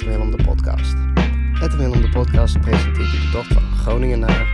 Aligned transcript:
2 0.00 0.14
van 0.14 0.22
Edwin 0.22 0.30
Willem 0.30 0.36
de 0.36 0.44
podcast. 0.44 0.94
Edwin 1.62 1.78
Willem 1.78 2.00
de 2.00 2.08
podcast 2.08 2.60
presenteert 2.60 3.12
u 3.12 3.20
de 3.20 3.30
tocht 3.32 3.52
van 3.52 3.62
Groningen 3.62 4.18
naar... 4.18 4.46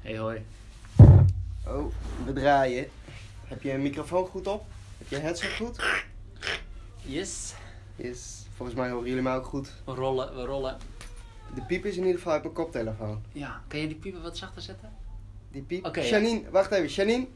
Hey 0.00 0.18
hoi. 0.18 0.44
Oh, 1.66 1.92
we 2.24 2.32
draaien. 2.32 2.88
Heb 3.46 3.62
je 3.62 3.72
een 3.72 3.82
microfoon 3.82 4.26
goed 4.26 4.46
op? 4.46 4.64
Heb 4.98 5.08
je 5.08 5.16
headset 5.16 5.52
goed? 5.56 5.82
Yes. 7.02 7.54
Is, 7.96 8.46
volgens 8.56 8.78
mij 8.78 8.90
horen 8.90 9.08
jullie 9.08 9.22
mij 9.22 9.36
ook 9.36 9.46
goed. 9.46 9.72
We 9.84 9.92
rollen, 9.92 10.34
we 10.36 10.44
rollen. 10.44 10.76
De 11.54 11.62
piep 11.62 11.84
is 11.84 11.96
in 11.96 12.02
ieder 12.02 12.16
geval 12.16 12.32
uit 12.32 12.42
mijn 12.42 12.54
koptelefoon. 12.54 13.22
Ja, 13.32 13.62
kan 13.68 13.80
je 13.80 13.86
die 13.86 13.96
piepen 13.96 14.22
wat 14.22 14.36
zachter 14.36 14.62
zetten? 14.62 14.99
Die 15.50 15.62
piep. 15.62 15.86
Oké, 15.86 16.00
ja. 16.00 16.06
Janine, 16.08 16.50
wacht 16.50 16.70
even. 16.70 16.88
Janine, 16.88 17.26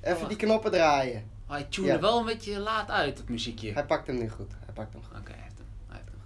even 0.00 0.16
wacht. 0.16 0.28
die 0.28 0.36
knoppen 0.36 0.70
draaien. 0.70 1.22
Oh, 1.46 1.50
hij 1.54 1.64
tune 1.64 1.86
Ja. 1.86 1.94
er 1.94 2.00
wel 2.00 2.18
een 2.18 2.24
beetje 2.24 2.58
laat 2.58 2.90
uit, 2.90 3.16
dat 3.16 3.28
muziekje. 3.28 3.72
Hij 3.72 3.86
pakt 3.86 4.06
hem 4.06 4.18
nu 4.18 4.28
goed. 4.28 4.52
Hij 4.64 4.74
pakt 4.74 4.92
hem 4.92 5.02
goed. 5.02 5.18
Oké, 5.18 5.30
hij 5.32 5.42
heeft 5.42 5.58
hem. 5.58 5.66
Hij 5.86 5.96
heeft 5.96 6.08
hem. 6.10 6.18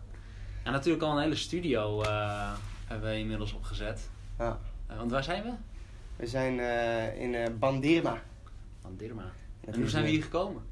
En 0.63 0.73
natuurlijk 0.73 1.05
al 1.05 1.17
een 1.17 1.23
hele 1.23 1.37
studio 1.37 2.03
eh, 2.03 2.53
hebben 2.87 3.11
we 3.11 3.19
inmiddels 3.19 3.53
opgezet. 3.53 4.09
Ja. 4.39 4.59
Eh, 4.87 4.97
want 4.97 5.11
waar 5.11 5.25
zijn 5.25 5.43
we? 5.43 5.51
We 6.17 6.27
zijn 6.27 6.61
eh, 6.61 7.21
in 7.21 7.59
Bandirma. 7.59 8.23
Van 8.81 8.97
Dirma. 8.97 9.33
Dat 9.61 9.75
En 9.75 9.81
hoe 9.81 9.91
zijn 9.91 10.05
we 10.05 10.11
hier 10.11 10.23
gekomen? 10.23 10.63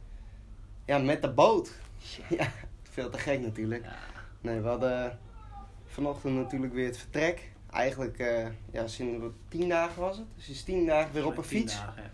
Ja, 0.85 0.99
met 0.99 1.23
de 1.23 1.31
boot. 1.31 1.73
Shit. 2.03 2.25
Ja, 2.39 2.53
veel 2.83 3.11
te 3.11 3.19
gek 3.19 3.41
natuurlijk. 3.41 3.85
Ja. 3.85 3.97
Nee, 4.41 4.61
we 4.61 4.69
hadden 4.69 5.19
vanochtend 5.87 6.35
natuurlijk 6.35 6.73
weer 6.73 6.87
het 6.87 6.99
vertrek. 6.99 7.50
Eigenlijk, 7.71 8.19
eh, 8.19 8.47
ja, 8.73 8.87
sinds 8.87 9.25
tien 9.49 9.69
dagen 9.69 10.01
was 10.03 10.17
het. 10.17 10.27
Dus 10.37 10.45
sinds 10.45 10.63
tien 10.63 10.87
dagen 10.87 11.13
weer 11.13 11.27
op 11.27 11.37
een 11.37 11.45
fiets. 11.45 11.77
dagen, 11.77 12.03
ja. 12.03 12.11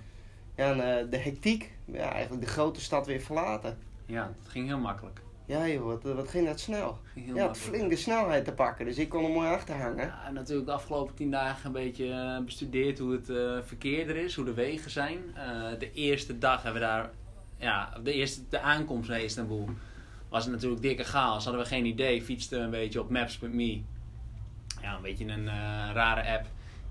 Ja, 0.65 0.71
en 0.73 0.99
eh, 0.99 1.11
de 1.11 1.17
hectiek. 1.17 1.73
Ja, 1.85 2.13
eigenlijk 2.13 2.45
de 2.45 2.51
grote 2.51 2.81
stad 2.81 3.07
weer 3.07 3.21
verlaten. 3.21 3.79
Ja, 4.07 4.33
het 4.43 4.49
ging 4.53 4.67
heel 4.67 4.79
makkelijk. 4.79 5.21
Ja 5.47 5.69
joh, 5.69 5.85
wat, 5.85 6.03
wat 6.03 6.29
ging 6.29 6.47
dat 6.47 6.61
snel. 6.61 6.99
Ging 7.13 7.27
Ja, 7.27 7.33
het 7.33 7.41
makkelijk. 7.43 7.77
flink 7.77 7.91
de 7.91 7.97
snelheid 7.97 8.45
te 8.45 8.53
pakken. 8.53 8.85
Dus 8.85 8.99
ik 8.99 9.09
kon 9.09 9.25
er 9.25 9.31
mooi 9.31 9.49
achter 9.49 9.75
hangen. 9.77 10.07
Ja, 10.07 10.31
natuurlijk 10.31 10.67
de 10.67 10.73
afgelopen 10.73 11.15
tien 11.15 11.31
dagen 11.31 11.67
een 11.67 11.73
beetje 11.73 12.11
eh, 12.13 12.45
bestudeerd 12.45 12.99
hoe 12.99 13.13
het 13.13 13.29
eh, 13.31 13.59
verkeer 13.63 14.09
er 14.09 14.17
is, 14.17 14.35
hoe 14.35 14.45
de 14.45 14.55
wegen 14.55 14.91
zijn. 14.91 15.19
Eh, 15.35 15.79
de 15.79 15.93
eerste 15.93 16.39
dag 16.39 16.63
hebben 16.63 16.81
we 16.81 16.87
daar, 16.87 17.11
ja, 17.59 17.93
de 18.03 18.13
eerste 18.13 18.41
de 18.49 18.61
aankomst 18.61 19.09
naar 19.09 19.21
Istanbul 19.21 19.69
was 20.29 20.45
het 20.45 20.53
natuurlijk 20.53 20.83
dikke 20.83 21.05
chaos. 21.05 21.45
Hadden 21.45 21.63
we 21.63 21.69
geen 21.69 21.85
idee, 21.87 22.23
fietsten 22.23 22.61
een 22.63 22.71
beetje 22.71 23.01
op 23.01 23.11
Maps.me. 23.11 23.81
Ja, 24.87 24.95
een 24.95 25.03
beetje 25.03 25.27
een 25.27 25.49
eh, 25.49 25.55
rare 25.93 26.33
app 26.33 26.47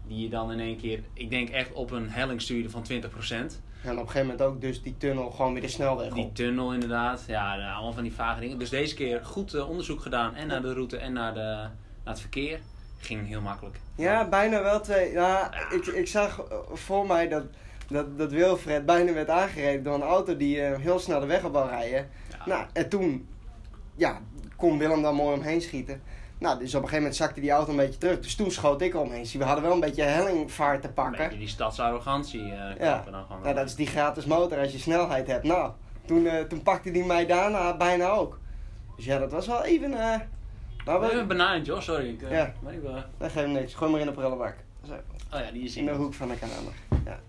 die 0.07 0.21
je 0.21 0.29
dan 0.29 0.51
in 0.51 0.59
één 0.59 0.77
keer, 0.77 1.03
ik 1.13 1.29
denk 1.29 1.49
echt 1.49 1.71
op 1.73 1.91
een 1.91 2.09
helling 2.09 2.41
stuurde 2.41 2.69
van 2.69 2.83
20%. 2.83 2.87
En 2.91 3.01
op 3.01 3.55
een 3.83 3.97
gegeven 3.97 4.21
moment 4.21 4.41
ook 4.41 4.61
dus 4.61 4.81
die 4.81 4.97
tunnel 4.97 5.31
gewoon 5.31 5.53
weer 5.53 5.61
de 5.61 5.67
snelweg 5.67 6.13
Die 6.13 6.23
op. 6.23 6.35
tunnel 6.35 6.73
inderdaad, 6.73 7.23
ja, 7.27 7.71
allemaal 7.73 7.93
van 7.93 8.03
die 8.03 8.13
vage 8.13 8.39
dingen. 8.39 8.59
Dus 8.59 8.69
deze 8.69 8.95
keer 8.95 9.25
goed 9.25 9.53
eh, 9.53 9.69
onderzoek 9.69 10.01
gedaan 10.01 10.35
en 10.35 10.47
naar 10.47 10.61
de 10.61 10.73
route 10.73 10.97
en 10.97 11.13
naar, 11.13 11.33
de, 11.33 11.39
naar 11.39 11.73
het 12.03 12.19
verkeer. 12.19 12.59
Ging 12.97 13.27
heel 13.27 13.41
makkelijk. 13.41 13.79
Ja, 13.95 14.27
bijna 14.29 14.61
wel 14.61 14.81
twee. 14.81 15.11
Ja, 15.11 15.51
ik, 15.71 15.85
ik 15.85 16.07
zag 16.07 16.39
eh, 16.39 16.57
voor 16.73 17.07
mij 17.07 17.27
dat, 17.27 17.43
dat, 17.87 18.17
dat 18.17 18.31
Wilfred 18.31 18.85
bijna 18.85 19.13
werd 19.13 19.29
aangereden 19.29 19.83
door 19.83 19.93
een 19.93 20.01
auto 20.01 20.37
die 20.37 20.59
heel 20.61 20.99
snel 20.99 21.19
de 21.19 21.25
weg 21.25 21.43
op 21.43 21.53
wou 21.53 21.69
rijden. 21.69 22.09
Ja. 22.29 22.45
Nou, 22.45 22.65
en 22.73 22.89
toen 22.89 23.27
ja, 23.95 24.21
kon 24.55 24.77
Willem 24.77 25.01
dan 25.01 25.15
mooi 25.15 25.35
omheen 25.35 25.61
schieten. 25.61 26.01
Nou, 26.37 26.59
dus 26.59 26.67
op 26.67 26.81
een 26.81 26.87
gegeven 26.87 26.97
moment 26.97 27.15
zakte 27.15 27.39
die 27.41 27.51
auto 27.51 27.71
een 27.71 27.77
beetje 27.77 27.97
terug. 27.97 28.19
Dus 28.19 28.35
toen 28.35 28.51
schoot 28.51 28.81
ik 28.81 28.95
omheen. 28.95 29.25
Zie, 29.25 29.39
we 29.39 29.45
hadden 29.45 29.63
wel 29.63 29.73
een 29.73 29.79
beetje 29.79 30.03
hellingvaart 30.03 30.81
te 30.81 30.87
Een 30.87 30.93
pakken. 30.93 31.17
beetje 31.23 31.37
die 31.37 31.47
stadsarrogantie 31.47 32.51
eh 32.51 32.79
Ja. 32.79 33.03
dan 33.11 33.25
gewoon. 33.25 33.41
Nou, 33.41 33.55
dat 33.55 33.65
is 33.65 33.75
die 33.75 33.87
gratis 33.87 34.25
motor 34.25 34.57
als 34.59 34.71
je 34.71 34.77
snelheid 34.79 35.27
hebt. 35.27 35.43
Nou, 35.43 35.71
toen, 36.05 36.25
eh, 36.27 36.41
toen 36.43 36.63
pakte 36.63 36.91
die 36.91 37.05
mij 37.05 37.25
daarna 37.25 37.77
bijna 37.77 38.09
ook. 38.09 38.39
Dus 38.95 39.05
ja, 39.05 39.17
dat 39.19 39.31
was 39.31 39.47
wel 39.47 39.63
even... 39.63 39.93
eh 39.93 40.19
nou, 40.85 40.99
We 41.01 41.11
een 41.11 41.27
banaan, 41.27 41.61
Josh, 41.63 41.83
sorry. 41.85 42.09
Ik, 42.09 42.21
eh, 42.21 42.31
Ja. 42.31 42.53
maar 42.59 42.73
ik, 42.73 42.83
eh, 42.83 42.95
dat 43.17 43.31
geeft 43.31 43.47
niks. 43.47 43.73
Gooi 43.73 43.91
maar 43.91 43.99
in 43.99 44.05
de 44.05 44.11
prullenbak. 44.13 44.55
Zo, 44.87 44.93
oh 45.33 45.39
ja, 45.39 45.51
die 45.51 45.63
is 45.63 45.75
in 45.75 45.85
de 45.85 45.91
hoek 45.91 46.13
van 46.13 46.27
de 46.27 46.35
kamer. 46.35 46.73
Ja. 47.05 47.19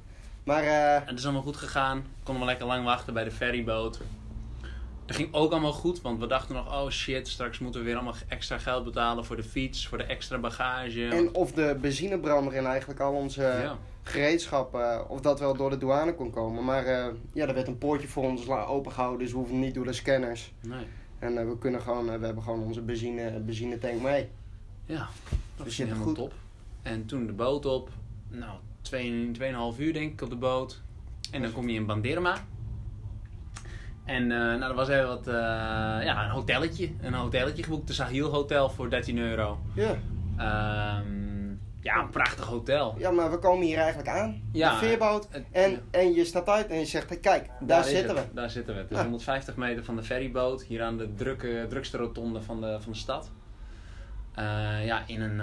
Maar 0.45 0.63
En 0.65 1.03
het 1.07 1.19
is 1.19 1.25
allemaal 1.25 1.43
goed 1.43 1.57
gegaan. 1.57 2.05
Konden 2.23 2.43
we 2.43 2.49
lekker 2.49 2.67
lang 2.67 2.85
wachten 2.85 3.15
bij 3.15 3.25
de 3.25 3.31
ferryboot. 3.31 4.01
Dat 5.07 5.17
ging 5.17 5.35
ook 5.35 5.51
allemaal 5.51 5.73
goed, 5.73 6.01
want 6.01 6.21
we 6.21 6.27
dachten 6.27 6.55
nog, 6.55 6.67
oh 6.83 6.91
shit, 6.91 7.29
straks 7.29 7.59
moeten 7.59 7.81
we 7.81 7.87
weer 7.87 7.95
allemaal 7.95 8.15
extra 8.29 8.59
geld 8.59 8.85
betalen 8.85 9.25
voor 9.25 9.37
de 9.37 9.43
fiets, 9.43 9.87
voor 9.89 9.99
de 9.99 10.05
extra 10.05 10.39
bagage. 10.39 11.09
en 11.09 11.35
of 11.35 11.53
de 11.53 11.77
benzinebrander 11.81 12.55
in 12.55 12.67
eigenlijk 12.67 13.01
al 13.01 13.13
onze 13.13 13.43
ja. 13.43 13.79
gereedschap, 14.03 14.75
eh, 14.75 15.01
of 15.09 15.21
dat 15.21 15.41
wel 15.41 15.57
door 15.57 15.71
de 15.71 15.79
douane 15.79 16.15
kon 16.15 16.31
komen. 16.31 16.65
Maar 16.65 16.85
eh, 16.85 17.07
ja, 17.33 17.47
er 17.47 17.55
werd 17.55 17.69
een 17.69 17.79
poortje 17.79 18.09
voor 18.09 18.25
ons 18.25 18.49
opengehouden, 18.49 19.19
dus 19.19 19.31
we 19.31 19.37
hoeven 19.37 19.61
niet 19.61 19.75
door 19.75 19.85
de 19.85 19.93
scanners. 19.93 20.53
Nee. 20.61 20.87
En 21.19 21.39
eh, 21.39 21.47
we 21.49 21.59
kunnen 21.59 21.81
gewoon, 21.81 22.05
we 22.19 22.27
hebben 22.27 22.43
gewoon 22.43 22.63
onze 22.63 22.81
benzine, 22.83 23.41
benzinetank 23.41 24.03
mee. 24.03 24.29
Ja, 24.87 25.09
dat 25.57 25.67
Dus 25.67 25.79
is 25.79 25.79
helemaal 25.79 26.07
goed. 26.07 26.15
top. 26.15 26.33
En 26.83 27.07
toen 27.07 27.27
de 27.27 27.33
boot 27.33 27.67
op. 27.67 27.91
Nou, 28.29 28.59
2,5 29.75 29.79
uur 29.81 29.93
denk 29.93 30.13
ik 30.13 30.23
op 30.23 30.31
de 30.31 30.37
boot. 30.37 30.83
En 31.31 31.43
dan 31.43 31.53
kom 31.53 31.69
je 31.69 31.75
in 31.75 31.87
Bandirma. 31.87 32.45
En 34.07 34.23
eh, 34.33 34.39
nou, 34.39 34.59
dat 34.61 34.75
was 34.75 34.89
even 34.89 35.07
wat, 35.07 35.27
eh, 35.27 35.35
ja, 36.05 36.25
een 36.25 36.31
hotelletje. 36.31 36.91
Een 37.01 37.15
hotelletje 37.15 37.63
geboekt, 37.63 37.87
de 37.87 37.93
Sahil 37.93 38.31
Hotel 38.31 38.71
voor 38.71 38.91
13 38.91 39.19
euro. 39.19 39.59
Ja. 39.75 39.95
Ehm, 40.37 41.51
ja, 41.81 41.99
een 42.01 42.11
prachtig 42.11 42.45
hotel. 42.45 42.95
ja, 42.99 43.11
maar 43.11 43.31
we 43.31 43.39
komen 43.39 43.67
hier 43.67 43.79
eigenlijk 43.79 44.09
aan. 44.09 44.43
Ja, 44.53 44.71
de 44.81 44.87
veerboot. 44.87 45.29
het- 45.31 45.45
En, 45.53 45.71
ja. 45.71 45.79
en 45.91 46.13
je 46.15 46.25
staat 46.25 46.49
uit 46.49 46.67
en 46.67 46.79
je 46.79 46.85
zegt, 46.85 47.09
hey, 47.09 47.19
kijk, 47.19 47.51
daar, 47.61 47.85
zitten 47.85 48.15
we. 48.15 48.23
Daar 48.35 48.51
zitten 48.51 48.75
we. 48.75 48.81
Het 48.81 48.91
is 48.91 48.97
Ja. 48.97 49.03
150 49.03 49.57
meter 49.57 49.85
van 49.85 49.97
de 49.97 50.03
ferryboot. 50.03 50.63
Hier 50.63 50.83
aan 50.83 50.97
de 50.99 51.15
drukke, 51.15 51.67
drukste 51.69 51.97
rotonde 51.97 52.43
van 52.43 52.61
de, 52.61 52.77
van 52.81 52.93
de 52.93 52.99
stad. 52.99 53.31
Eh, 54.35 54.85
ja, 54.87 55.03
in 55.07 55.21
een... 55.21 55.37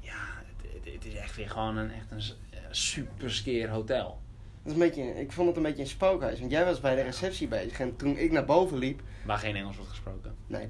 ja, 0.00 0.20
het, 0.44 0.92
het, 0.94 1.04
is 1.04 1.14
echt 1.14 1.36
weer 1.36 1.50
gewoon 1.50 1.76
een, 1.76 1.90
echt 1.92 2.10
een 2.10 2.22
super 2.70 3.30
skeer 3.32 3.68
hotel. 3.68 4.20
Dat 4.64 4.72
is 4.72 4.80
een 4.80 4.86
beetje, 4.88 5.20
ik 5.20 5.32
vond 5.32 5.48
het 5.48 5.56
een 5.56 5.62
beetje 5.62 5.82
een 5.82 5.88
spookhuis. 5.88 6.38
Want 6.38 6.50
jij 6.50 6.64
was 6.64 6.80
bij 6.80 6.94
de 6.94 7.02
receptie 7.02 7.48
bezig. 7.48 7.80
En 7.80 7.96
toen 7.96 8.16
ik 8.18 8.32
naar 8.32 8.44
boven 8.44 8.78
liep... 8.78 9.00
Waar 9.26 9.38
geen 9.38 9.56
Engels 9.56 9.76
wordt 9.76 9.90
gesproken. 9.90 10.34
Nee, 10.46 10.68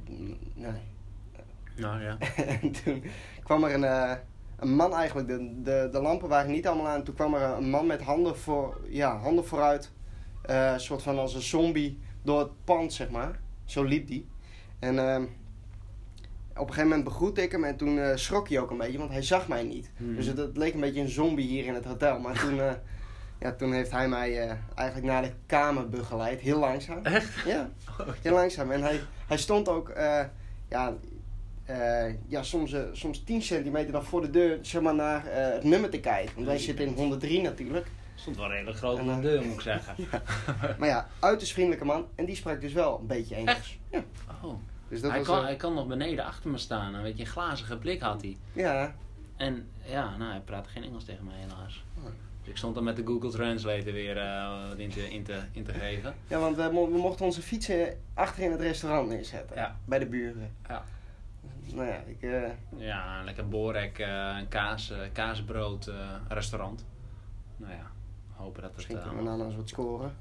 nee. 0.54 0.72
Nou 1.76 2.02
ja. 2.02 2.18
en 2.60 2.70
toen 2.72 3.04
kwam 3.42 3.64
er 3.64 3.74
een, 3.74 3.84
eh, 3.84 4.12
een 4.56 4.74
man 4.74 4.94
eigenlijk. 4.94 5.28
De, 5.28 5.60
de, 5.62 5.88
de 5.92 6.00
lampen 6.00 6.28
waren 6.28 6.50
niet 6.50 6.66
allemaal 6.66 6.88
aan. 6.88 7.02
Toen 7.04 7.14
kwam 7.14 7.34
er 7.34 7.42
een 7.42 7.70
man 7.70 7.86
met 7.86 8.02
handen, 8.02 8.36
voor, 8.38 8.80
ja, 8.88 9.18
handen 9.18 9.44
vooruit. 9.46 9.92
eh, 10.42 10.72
Een 10.72 10.80
soort 10.80 11.02
van 11.02 11.18
als 11.18 11.34
een 11.34 11.42
zombie 11.42 11.98
door 12.22 12.38
het 12.38 12.64
pand, 12.64 12.92
zeg 12.92 13.10
maar. 13.10 13.40
Zo 13.64 13.82
liep 13.82 14.06
die. 14.06 14.28
En 14.78 14.98
ehm, 14.98 15.22
op 15.22 15.28
een 16.60 16.66
gegeven 16.66 16.82
moment 16.88 17.04
begroette 17.04 17.42
ik 17.42 17.52
hem. 17.52 17.64
En 17.64 17.76
toen 17.76 17.98
eh, 17.98 18.16
schrok 18.16 18.48
hij 18.48 18.60
ook 18.60 18.70
een 18.70 18.78
beetje, 18.78 18.98
want 18.98 19.10
hij 19.10 19.22
zag 19.22 19.48
mij 19.48 19.62
niet. 19.62 19.90
Hmm. 19.96 20.16
Dus 20.16 20.26
het, 20.26 20.36
het 20.38 20.56
leek 20.56 20.74
een 20.74 20.80
beetje 20.80 21.00
een 21.00 21.08
zombie 21.08 21.46
hier 21.48 21.64
in 21.66 21.74
het 21.74 21.84
hotel. 21.84 22.18
Maar 22.18 22.38
toen, 22.40 22.60
eh, 22.60 22.72
ja, 23.40 23.52
toen 23.52 23.72
heeft 23.72 23.90
hij 23.90 24.08
mij 24.08 24.40
eh, 24.48 24.56
eigenlijk 24.74 25.12
naar 25.12 25.22
de 25.22 25.32
kamer 25.46 25.88
begeleid. 25.88 26.40
Heel 26.40 26.58
langzaam. 26.58 27.04
Echt? 27.04 27.44
Ja, 27.46 27.70
heel 28.22 28.34
langzaam. 28.34 28.70
En 28.70 28.82
hij, 28.82 29.00
hij 29.26 29.38
stond 29.38 29.68
ook, 29.68 29.88
eh, 29.88 30.24
ja, 30.68 30.94
eh, 31.64 32.12
ja 32.26 32.42
soms, 32.42 32.72
eh, 32.72 32.82
soms 32.92 33.24
10 33.24 33.42
centimeter 33.42 33.92
dan 33.92 34.04
voor 34.04 34.20
de 34.20 34.30
deur, 34.30 34.58
zeg 34.62 34.82
maar, 34.82 34.94
naar 34.94 35.26
eh, 35.26 35.52
het 35.54 35.64
nummer 35.64 35.90
te 35.90 36.00
kijken. 36.00 36.34
Want 36.34 36.46
wij 36.46 36.58
zitten 36.58 36.86
in 36.86 36.94
103 36.94 37.40
natuurlijk. 37.42 37.86
Stond 38.14 38.36
wel 38.36 38.48
redelijk 38.48 38.76
groot 38.76 38.98
En, 38.98 39.08
op 39.10 39.14
de 39.14 39.20
deur, 39.28 39.42
moet 39.44 39.54
ik 39.54 39.60
zeggen. 39.60 39.94
Maar 40.78 40.88
ja, 40.88 41.08
uiterst 41.20 41.52
vriendelijke 41.52 41.84
man. 41.84 42.06
En 42.14 42.24
die 42.24 42.36
sprak 42.36 42.60
dus 42.60 42.72
wel 42.72 42.98
een 42.98 43.06
beetje 43.06 43.34
Engels. 43.34 43.56
Echt? 43.56 43.76
Ja. 43.90 44.02
Oh. 44.42 44.54
Dus 44.88 45.00
dat 45.00 45.10
Hij, 45.10 45.18
was, 45.24 45.28
kan, 45.28 45.44
hij 45.44 45.56
kan 45.56 45.74
nog 45.74 45.86
beneden 45.86 46.24
achter 46.24 46.50
me 46.50 46.58
staan. 46.58 46.94
Een 46.94 47.02
beetje 47.02 47.22
een 47.24 47.30
glazige 47.30 47.76
blik 47.76 48.00
had 48.00 48.22
hij. 48.22 48.36
ja, 48.52 48.94
En 49.36 49.68
ja, 49.84 50.16
nou, 50.16 50.30
hij 50.30 50.40
praatte 50.40 50.68
geen 50.68 50.82
Engels 50.84 51.04
tegen 51.04 51.24
mij 51.24 51.34
helaas. 51.36 51.84
Oh. 51.98 52.04
Dus 52.44 52.52
ik 52.52 52.56
stond 52.58 52.74
dan 52.74 52.84
met 52.84 52.96
de 52.96 53.04
Google 53.06 53.30
Translator 53.30 53.92
weer 53.92 54.16
eh, 54.16 54.68
wat 54.68 54.78
in 54.78 54.90
te, 54.90 55.10
in, 55.10 55.22
te, 55.22 55.40
in 55.52 55.64
te 55.64 55.72
geven. 55.72 56.14
ja, 56.28 56.38
want 56.38 56.56
we, 56.56 56.70
mo- 56.72 56.90
we 56.90 56.98
mochten 56.98 57.24
onze 57.24 57.42
fietsen 57.42 58.00
achter 58.14 58.42
in 58.42 58.50
het 58.50 58.60
restaurant 58.60 59.08
neerzetten. 59.08 59.56
Ja. 59.56 59.76
Bij 59.84 59.98
de 59.98 60.06
buren. 60.06 60.50
Ja. 60.68 60.84
Nou 61.72 61.86
ja, 61.88 62.02
ik, 62.06 62.22
eh, 62.22 62.50
Ja, 62.76 63.18
een 63.18 63.24
lekker 63.24 63.48
borek, 63.48 63.98
eh, 63.98 64.36
een 64.38 64.48
kaas, 64.48 64.90
eh, 64.90 64.98
kaasbrood 65.12 65.86
eh, 65.86 65.94
restaurant. 66.28 66.84
Nou 67.56 67.72
ja, 67.72 67.90
hopen 68.32 68.54
dat 68.62 68.64
het... 68.64 68.74
misschien 68.76 68.96
eh, 68.98 69.02
kunnen 69.08 69.24
we 69.32 69.38
nou 69.44 69.56
wat 69.56 69.68
scoren. 69.68 70.12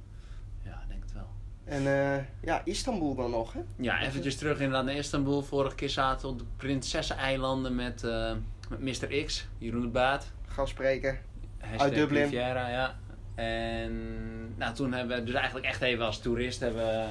ja, 0.63 0.71
ik 0.81 0.87
denk 0.87 1.01
het 1.03 1.13
wel. 1.13 1.27
En 1.63 1.87
eh, 1.87 2.23
ja, 2.41 2.61
Istanbul 2.65 3.15
dan 3.15 3.31
nog, 3.31 3.53
hè? 3.53 3.59
Ja, 3.75 4.01
eventjes 4.01 4.35
terug 4.37 4.57
inderdaad 4.59 4.85
naar 4.85 4.95
Istanbul. 4.95 5.41
Vorige 5.41 5.75
keer 5.75 5.89
zaten 5.89 6.27
we 6.27 6.33
op 6.33 6.39
de 6.39 6.45
Prinsesseneilanden 6.57 7.75
met, 7.75 8.03
eh 8.03 8.33
met 8.69 8.79
Mr. 8.79 9.23
X, 9.25 9.47
Jeroen 9.57 9.81
de 9.81 9.87
Baat. 9.87 10.31
Gastspreken. 10.47 11.19
Hashtag 11.69 11.89
Dublin. 11.93 12.23
Riviera, 12.23 12.67
ja. 12.69 12.95
En 13.35 14.57
nou, 14.57 14.75
toen 14.75 14.93
hebben 14.93 15.17
we 15.17 15.23
dus 15.23 15.33
eigenlijk 15.35 15.65
echt 15.65 15.81
even 15.81 16.05
als 16.05 16.19
toerist 16.19 16.59
hebben, 16.59 16.85
we, 16.85 17.05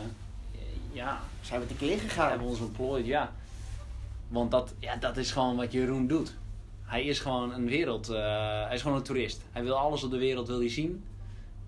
ja, 0.92 1.20
Zijn 1.40 1.60
we 1.60 1.66
tekeer 1.66 1.98
gegaan? 1.98 2.28
hebben 2.28 2.46
we 2.46 2.52
ons 2.52 2.62
ontplooid, 2.62 3.06
ja. 3.06 3.32
Want 4.28 4.50
dat, 4.50 4.74
ja, 4.78 4.96
dat 4.96 5.16
is 5.16 5.30
gewoon 5.30 5.56
wat 5.56 5.72
Jeroen 5.72 6.06
doet. 6.06 6.34
hij 6.84 7.04
is 7.04 7.18
gewoon 7.20 7.52
een 7.52 7.66
wereld, 7.66 8.08
eh, 8.08 8.16
hij 8.66 8.74
is 8.74 8.82
gewoon 8.82 8.96
een 8.96 9.02
toerist. 9.02 9.42
Hij 9.52 9.62
wil 9.62 9.78
alles 9.78 10.02
op 10.02 10.10
de 10.10 10.18
wereld 10.18 10.46
wil 10.48 10.58
hij 10.58 10.68
zien. 10.68 11.04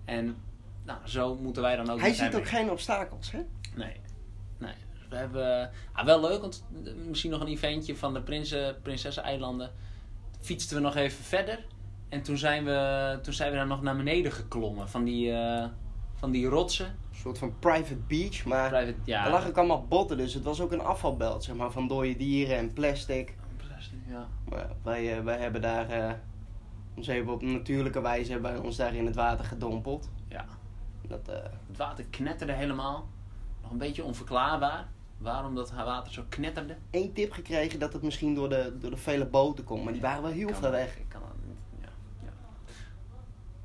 En 0.05 0.35
nou, 0.83 0.99
zo 1.05 1.35
moeten 1.35 1.61
wij 1.61 1.75
dan 1.75 1.89
ook 1.89 1.99
Hij 1.99 2.13
ziet 2.13 2.25
ook 2.25 2.33
mee. 2.33 2.45
geen 2.45 2.69
obstakels, 2.71 3.31
hè? 3.31 3.39
Nee. 3.75 3.95
nee. 4.57 4.73
Dus 4.93 5.07
we 5.09 5.15
hebben, 5.15 5.71
ah, 5.93 6.05
wel 6.05 6.21
leuk, 6.21 6.41
want 6.41 6.63
misschien 7.07 7.31
nog 7.31 7.41
een 7.41 7.47
eventje 7.47 7.95
van 7.95 8.13
de 8.13 8.21
Prinsen, 8.21 8.81
Prinsesseneilanden. 8.81 9.71
Fietsten 10.39 10.75
we 10.77 10.81
nog 10.83 10.95
even 10.95 11.23
verder. 11.23 11.65
En 12.09 12.21
toen 12.21 12.37
zijn 12.37 12.65
we, 12.65 13.19
toen 13.21 13.33
zijn 13.33 13.51
we 13.51 13.57
daar 13.57 13.67
nog 13.67 13.81
naar 13.81 13.95
beneden 13.95 14.31
geklommen. 14.31 14.89
Van 14.89 15.03
die, 15.03 15.31
eh, 15.31 15.65
van 16.13 16.31
die 16.31 16.47
rotsen. 16.47 16.85
Een 16.85 17.15
soort 17.21 17.37
van 17.37 17.59
private 17.59 17.95
beach, 18.07 18.45
maar 18.45 18.69
Private, 18.69 18.95
ja, 19.03 19.25
er 19.25 19.31
lag 19.31 19.47
ook 19.47 19.57
allemaal 19.57 19.85
botten, 19.87 20.17
dus 20.17 20.33
het 20.33 20.43
was 20.43 20.61
ook 20.61 20.71
een 20.71 20.81
afvalbelt, 20.81 21.43
zeg 21.43 21.55
maar, 21.55 21.71
van 21.71 21.87
dode 21.87 22.17
dieren 22.17 22.57
en 22.57 22.73
plastic. 22.73 23.35
Ja. 24.07 24.27
Maar 24.49 24.67
wij, 24.83 25.17
eh, 25.17 25.23
wij 25.23 25.37
hebben 25.37 25.61
daar 25.61 25.89
eh, 25.89 26.11
ons 26.95 27.07
even 27.07 27.33
op 27.33 27.41
natuurlijke 27.41 28.01
wijze 28.01 28.31
hebben 28.31 28.51
wij 28.51 28.59
ons 28.59 28.75
daar 28.75 28.93
in 28.95 29.05
het 29.05 29.15
water 29.15 29.45
gedompeld. 29.45 30.09
ja. 30.27 30.45
Dat, 31.07 31.25
Het 31.67 31.77
water 31.77 32.05
knetterde 32.09 32.53
helemaal. 32.53 33.07
Nog 33.61 33.71
een 33.71 33.77
beetje 33.77 34.03
onverklaarbaar. 34.03 34.87
Waarom 35.17 35.55
dat 35.55 35.71
water 35.71 36.13
zo 36.13 36.23
knetterde. 36.29 36.75
één 36.89 37.13
tip 37.13 37.31
gekregen 37.31 37.79
dat 37.79 37.93
het 37.93 38.01
misschien 38.01 38.35
door 38.35 38.49
de, 38.49 38.75
door 38.79 38.89
de 38.89 38.97
vele 38.97 39.25
boten 39.25 39.63
komt, 39.63 39.83
maar 39.83 39.93
die 39.93 40.01
waren 40.01 40.21
wel 40.21 40.31
heel 40.31 40.53
ver 40.53 40.71
weg. 40.71 40.97
Ik 40.97 41.09
kan 41.09 41.21
dat 41.21 41.47
niet. 41.47 41.57
Ja. 41.81 41.89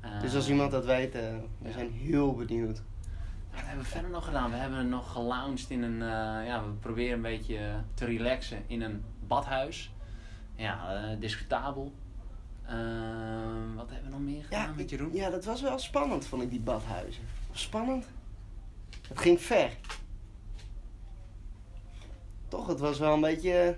Dus 0.19 0.35
als 0.35 0.49
iemand 0.49 0.71
dat 0.71 0.85
weet, 0.85 1.15
eh, 1.15 1.21
we 1.57 1.71
zijn 1.71 1.91
heel 1.91 2.35
benieuwd. 2.35 2.81
Wat 3.51 3.61
hebben 3.61 3.83
we 3.83 3.89
verder 3.89 4.09
nog 4.11 4.25
gedaan? 4.25 4.51
We 4.51 4.55
hebben 4.57 4.89
nog 4.89 5.11
gelounged 5.11 5.69
in 5.69 5.83
een... 5.83 6.01
eh, 6.01 6.47
ja, 6.47 6.63
we 6.63 6.71
proberen 6.79 7.13
een 7.15 7.21
beetje 7.21 7.59
te 7.93 8.05
relaxen 8.05 8.63
in 8.67 8.81
een 8.81 9.03
badhuis. 9.27 9.93
Ja, 10.55 10.93
eh, 10.93 11.19
discutabel. 11.19 11.93
Ehm, 12.65 13.75
wat 13.75 13.89
hebben 13.89 14.03
we 14.05 14.17
nog 14.17 14.19
meer 14.19 14.43
gedaan 14.43 14.67
Ja, 14.67 14.73
met 14.75 14.89
Jeroen? 14.89 15.13
ja, 15.13 15.29
dat 15.29 15.45
was 15.45 15.61
wel 15.61 15.79
spannend, 15.79 16.25
vond 16.25 16.41
ik, 16.43 16.49
die 16.49 16.59
badhuizen. 16.59 17.23
Spannend? 17.51 18.05
Het 19.07 19.19
ging 19.19 19.41
ver. 19.41 19.77
Toch, 22.47 22.67
het 22.67 22.79
was 22.79 22.99
wel 22.99 23.13
een 23.13 23.21
beetje... 23.21 23.77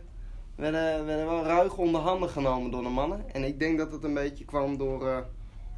We 0.55 0.61
werden, 0.61 0.99
we 0.99 1.05
werden 1.05 1.25
wel 1.25 1.43
ruig 1.43 1.77
onder 1.77 2.01
handen 2.01 2.29
genomen 2.29 2.71
door 2.71 2.83
de 2.83 2.89
mannen. 2.89 3.33
En 3.33 3.43
ik 3.43 3.59
denk 3.59 3.77
dat 3.77 3.91
het 3.91 4.03
een 4.03 4.13
beetje 4.13 4.45
kwam 4.45 4.77
door... 4.77 5.27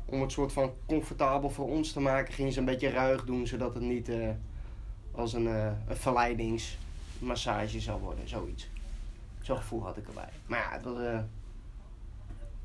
om 0.06 0.22
het 0.22 0.32
soort 0.32 0.54
van 0.54 0.74
comfortabel 0.86 1.50
voor 1.50 1.70
ons 1.70 1.92
te 1.92 2.00
maken, 2.00 2.34
gingen 2.34 2.52
ze 2.52 2.60
een 2.60 2.66
beetje 2.66 2.90
ruig 2.90 3.26
doen, 3.26 3.48
zodat 3.48 3.74
het 3.74 3.84
niet 3.84 4.10
eh, 4.10 4.30
als 5.12 5.34
een, 5.34 5.48
eh, 5.48 5.72
een 5.88 5.96
verleidingsmassage 5.98 7.80
zou 7.80 8.02
worden, 8.02 8.30
zoiets. 8.30 8.68
Zo'n 9.42 9.58
gevoel 9.58 9.84
had 9.84 9.98
ik 9.98 10.08
erbij. 10.08 10.30
Maar 10.46 10.60
ja, 10.60 10.72
het 10.72 10.84
was 10.84 11.00
eh, 11.00 11.20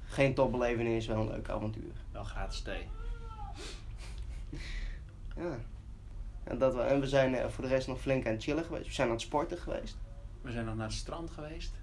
geen 0.04 0.34
topbelevenis, 0.34 1.06
wel 1.06 1.20
een 1.20 1.28
leuk 1.28 1.48
avontuur. 1.48 1.92
Wel 2.12 2.24
gratis 2.24 2.62
thee. 2.62 2.86
Ja. 5.36 5.58
En, 6.44 6.58
dat 6.58 6.74
we, 6.74 6.80
en 6.80 7.00
we 7.00 7.08
zijn 7.08 7.50
voor 7.50 7.64
de 7.64 7.70
rest 7.70 7.88
nog 7.88 8.00
flink 8.00 8.26
aan 8.26 8.32
het 8.32 8.42
chillen 8.42 8.64
geweest. 8.64 8.86
We 8.86 8.92
zijn 8.92 9.06
aan 9.06 9.12
het 9.12 9.22
sporten 9.22 9.58
geweest. 9.58 9.96
We 10.42 10.50
zijn 10.52 10.64
nog 10.64 10.76
naar 10.76 10.86
het 10.86 10.96
strand 10.96 11.30
geweest. 11.30 11.74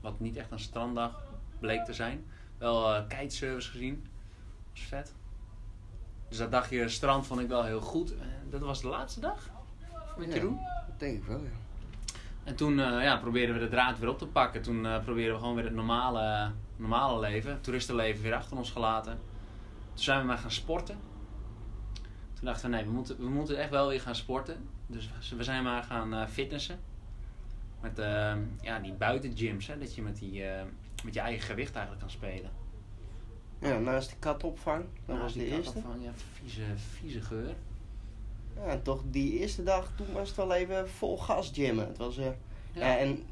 Wat 0.00 0.20
niet 0.20 0.36
echt 0.36 0.50
een 0.50 0.58
stranddag 0.58 1.24
bleek 1.58 1.84
te 1.84 1.92
zijn. 1.92 2.24
Wel 2.58 3.06
kitesurfers 3.06 3.68
gezien. 3.68 4.06
Dat 4.74 4.82
was 4.82 4.88
vet. 4.88 5.14
Dus 6.28 6.38
dat 6.38 6.50
dagje 6.50 6.88
strand 6.88 7.26
vond 7.26 7.40
ik 7.40 7.48
wel 7.48 7.64
heel 7.64 7.80
goed. 7.80 8.14
Eh, 8.14 8.26
dat 8.50 8.60
was 8.60 8.80
de 8.80 8.88
laatste 8.88 9.20
dag 9.20 9.50
met 10.16 10.28
Ja. 10.28 10.34
Jeroen. 10.34 10.58
Dat 10.86 10.98
denk 10.98 11.16
ik 11.16 11.24
wel, 11.24 11.38
ja. 11.38 11.50
En 12.44 12.56
toen 12.56 12.80
eh, 12.80 13.02
ja, 13.02 13.16
probeerden 13.16 13.54
we 13.54 13.60
de 13.60 13.68
draad 13.68 13.98
weer 13.98 14.08
op 14.08 14.18
te 14.18 14.26
pakken. 14.26 14.62
Toen 14.62 14.86
eh 14.86 15.02
probeerden 15.04 15.34
we 15.34 15.40
gewoon 15.40 15.54
weer 15.54 15.64
het 15.64 15.74
normale, 15.74 16.50
normale 16.76 17.20
leven, 17.20 17.50
het 17.50 17.64
toeristenleven 17.64 18.22
weer 18.22 18.34
achter 18.34 18.56
ons 18.56 18.70
gelaten. 18.70 19.18
Toen 19.94 20.04
zijn 20.04 20.20
we 20.20 20.26
maar 20.26 20.38
gaan 20.38 20.50
sporten. 20.50 20.96
Toen 22.34 22.44
dachten 22.44 22.70
we, 22.70 22.76
nee, 22.76 22.84
we 22.84 22.90
moeten, 22.90 23.16
we 23.16 23.28
moeten 23.28 23.58
echt 23.58 23.70
wel 23.70 23.88
weer 23.88 24.00
gaan 24.00 24.14
sporten. 24.14 24.68
Dus 24.86 25.10
we 25.36 25.42
zijn 25.44 25.62
maar 25.62 25.82
gaan 25.82 26.28
fitnessen. 26.28 26.78
Met 27.80 27.96
ja, 28.60 28.78
die 28.78 28.92
buitengyms, 28.92 29.66
hè, 29.66 29.78
dat 29.78 29.94
je 29.94 30.02
met, 30.02 30.18
die, 30.18 30.44
met 31.04 31.14
je 31.14 31.20
eigen 31.20 31.42
gewicht 31.42 31.74
eigenlijk 31.74 32.00
kan 32.00 32.10
spelen. 32.10 32.50
Ja, 33.64 33.78
naast 33.78 34.10
de 34.10 34.16
katopvang. 34.18 34.84
Dat 35.06 35.18
was 35.18 35.32
die 35.32 35.48
de 35.50 35.56
eerste. 35.56 35.80
Van, 35.80 36.00
ja, 36.00 36.10
vieze, 36.32 36.62
vieze 36.76 37.20
geur. 37.20 37.54
Ja, 38.56 38.62
en 38.64 38.82
toch 38.82 39.02
die 39.10 39.38
eerste 39.38 39.62
dag, 39.62 39.90
toen 39.96 40.12
was 40.12 40.28
het 40.28 40.36
wel 40.36 40.52
even 40.54 40.88
vol 40.90 41.18
gas 41.18 41.50
gymmen. 41.54 41.86
Het 41.86 41.96
was, 41.98 42.16
eh, 42.18 42.26
ja. 42.72 42.98
en 42.98 43.22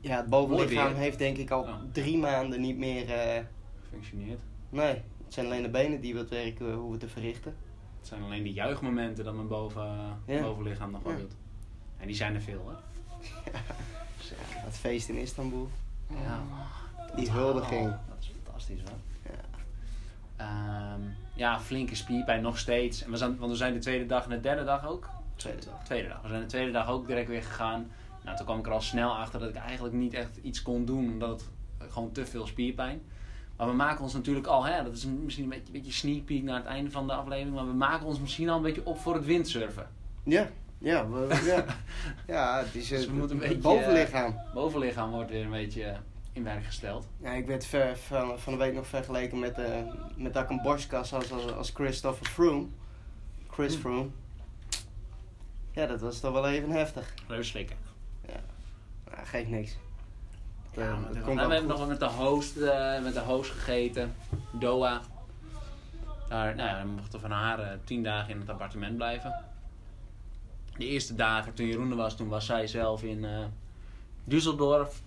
ja, 0.00 0.16
het 0.16 0.26
bovenlichaam 0.28 0.94
heeft 0.94 1.18
denk 1.18 1.36
ik 1.36 1.50
al 1.50 1.66
Ja. 1.66 1.80
drie 1.92 2.18
maanden 2.18 2.60
niet 2.60 2.76
meer... 2.78 3.10
eh, 3.10 3.42
Functioneert. 3.90 4.40
nee, 4.68 4.86
het 5.24 5.34
zijn 5.34 5.46
alleen 5.46 5.62
de 5.62 5.68
benen 5.70 6.00
die 6.00 6.14
wat 6.14 6.28
werk 6.28 6.60
eh, 6.60 6.74
hoeven 6.74 6.98
te 6.98 7.08
verrichten. 7.08 7.56
Het 7.98 8.06
zijn 8.06 8.22
alleen 8.22 8.42
die 8.42 8.52
juichmomenten 8.52 9.24
dat 9.24 9.34
mijn 9.34 9.48
boven, 9.48 10.18
Ja. 10.26 10.40
bovenlichaam 10.42 10.90
nog 10.90 11.02
wel 11.02 11.12
Ja. 11.12 11.18
doet. 11.18 11.32
En 11.98 12.06
die 12.06 12.16
zijn 12.16 12.34
er 12.34 12.40
veel, 12.40 12.68
hè? 12.68 12.74
Zeker. 14.18 14.44
Het 14.68 14.76
feest 14.76 15.08
in 15.08 15.16
Istanbul. 15.16 15.68
Ja. 16.08 16.42
Die 17.16 17.30
huldiging. 17.30 17.86
Oh, 17.86 17.90
dat 18.08 18.16
is 18.20 18.30
fantastisch 18.44 18.80
hoor. 18.80 18.98
Ja. 20.38 20.44
Ehm, 20.44 21.00
ja, 21.34 21.60
flinke 21.60 21.94
spierpijn 21.94 22.42
nog 22.42 22.58
steeds. 22.58 23.02
En 23.02 23.10
we 23.10 23.16
zijn, 23.16 23.38
want 23.38 23.50
we 23.50 23.56
zijn 23.56 23.72
de 23.72 23.78
tweede 23.78 24.06
dag 24.06 24.24
en 24.24 24.30
de 24.30 24.40
derde 24.40 24.64
dag 24.64 24.86
ook. 24.86 25.08
Tweede 25.36 25.64
dag. 25.64 25.84
Tweede 25.84 26.08
dag. 26.08 26.22
We 26.22 26.28
zijn 26.28 26.40
de 26.40 26.46
tweede 26.46 26.70
dag 26.70 26.88
ook 26.88 27.06
direct 27.06 27.28
weer 27.28 27.42
gegaan. 27.42 27.90
Nou, 28.24 28.36
toen 28.36 28.46
kwam 28.46 28.58
ik 28.58 28.66
er 28.66 28.72
al 28.72 28.80
snel 28.80 29.16
achter 29.16 29.40
dat 29.40 29.48
ik 29.48 29.56
eigenlijk 29.56 29.94
niet 29.94 30.14
echt 30.14 30.36
iets 30.42 30.62
kon 30.62 30.84
doen. 30.84 31.10
Omdat 31.10 31.30
het 31.78 31.92
gewoon 31.92 32.12
te 32.12 32.26
veel 32.26 32.46
spierpijn. 32.46 33.00
Maar 33.56 33.66
we 33.66 33.72
maken 33.72 34.02
ons 34.02 34.12
natuurlijk 34.14 34.46
al, 34.46 34.64
hè, 34.64 34.84
dat 34.84 34.96
is 34.96 35.04
misschien 35.04 35.44
een 35.44 35.50
beetje, 35.50 35.66
een 35.66 35.72
beetje 35.72 35.92
sneak 35.92 36.24
peek 36.24 36.42
naar 36.42 36.56
het 36.56 36.66
einde 36.66 36.90
van 36.90 37.06
de 37.06 37.12
aflevering. 37.12 37.54
Maar 37.54 37.66
we 37.66 37.72
maken 37.72 38.06
ons 38.06 38.20
misschien 38.20 38.48
al 38.48 38.56
een 38.56 38.62
beetje 38.62 38.84
op 38.86 38.98
voor 38.98 39.14
het 39.14 39.24
windsurfen. 39.24 39.86
Ja, 40.24 40.48
ja, 40.78 41.08
we, 41.08 41.42
ja. 41.44 41.64
ja 42.34 42.58
het 42.58 42.74
is 42.74 42.88
Dus 42.88 43.02
eh, 43.02 43.10
we 43.10 43.16
moeten 43.16 43.36
een 43.36 43.42
het 43.42 43.52
beetje, 43.52 43.68
bovenlichaam. 43.68 44.34
Bovenlichaam 44.54 45.10
wordt 45.10 45.30
weer 45.30 45.44
een 45.44 45.50
beetje 45.50 45.84
eh, 45.84 45.98
in 46.38 46.44
werk 46.44 46.64
gesteld. 46.64 47.06
Ja, 47.20 47.30
ik 47.30 47.46
werd 47.46 47.66
ver, 47.66 47.96
van, 47.96 48.38
van 48.38 48.52
de 48.52 48.58
week 48.58 48.74
nog 48.74 48.86
vergeleken 48.86 49.38
met, 49.38 49.58
eh 49.58 49.80
met 50.16 50.34
dat 50.34 50.42
ik 50.42 50.50
een 50.50 50.62
borstkas 50.62 51.12
als, 51.14 51.32
als, 51.32 51.52
als 51.52 51.70
Christopher 51.70 52.26
Froome. 52.26 52.66
Chris 53.50 53.74
Hm. 53.74 53.80
Froome. 53.80 54.08
Ja, 55.72 55.86
dat 55.86 56.00
was 56.00 56.20
toch 56.20 56.32
wel 56.32 56.48
even 56.48 56.70
heftig. 56.70 57.14
Even 57.30 57.44
slikken. 57.44 57.76
Nou, 59.10 59.26
geeft 59.26 59.48
niks. 59.48 59.76
Dat, 60.74 60.84
Ja, 60.84 60.90
eh, 60.90 61.14
dat 61.14 61.22
komt 61.22 61.36
nou, 61.36 61.48
we 61.48 61.54
hebben 61.54 61.76
nog 61.76 61.88
met 61.88 62.00
de 62.00 62.06
host, 62.08 62.56
eh, 62.56 63.02
met 63.02 63.14
de 63.14 63.20
host 63.20 63.50
gegeten. 63.50 64.14
Doha. 64.52 65.00
Daar, 66.28 66.54
nou 66.54 66.68
ja, 66.68 66.82
we 66.82 66.90
mochten 66.90 67.20
van 67.20 67.30
haar 67.30 67.58
eh, 67.58 67.78
tien 67.84 68.02
dagen 68.02 68.34
in 68.34 68.40
het 68.40 68.48
appartement 68.48 68.96
blijven. 68.96 69.44
De 70.76 70.86
eerste 70.86 71.14
dagen 71.14 71.54
toen 71.54 71.66
Jeroen 71.66 71.90
er 71.90 71.96
was, 71.96 72.16
toen 72.16 72.28
was 72.28 72.46
zij 72.46 72.66
zelf 72.66 73.02
in 73.02 73.26
Düsseldorf. 74.30 75.02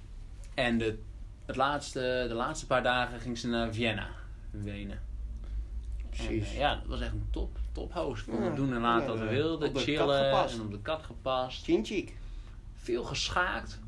En 0.54 0.78
de, 0.78 1.00
het 1.46 1.56
laatste, 1.56 2.26
de 2.28 2.34
laatste 2.34 2.66
paar 2.66 2.84
dagen 2.84 3.20
ging 3.20 3.38
ze 3.38 3.48
naar 3.48 3.74
Vienna, 3.74 4.08
Wenen. 4.52 5.00
Precies. 6.10 6.48
En, 6.48 6.54
eh, 6.54 6.58
ja, 6.58 6.76
dat 6.76 6.86
was 6.86 7.02
echt 7.02 7.12
een 7.12 7.28
top, 7.32 7.58
top 7.72 7.94
host. 7.94 8.26
We 8.26 8.32
Ja, 8.44 8.50
doen 8.50 8.74
en 8.74 8.82
laten 8.82 9.08
wat 9.08 9.20
we 9.20 9.26
wilden. 9.28 9.70
op 9.70 9.78
Chillen 9.78 10.32
en 10.50 10.62
op 10.62 10.72
de 10.72 10.80
kat 10.82 11.04
gepast 11.04 11.64
Chinchik. 11.64 12.14
veel 12.76 13.04
geschaakt. 13.04 13.80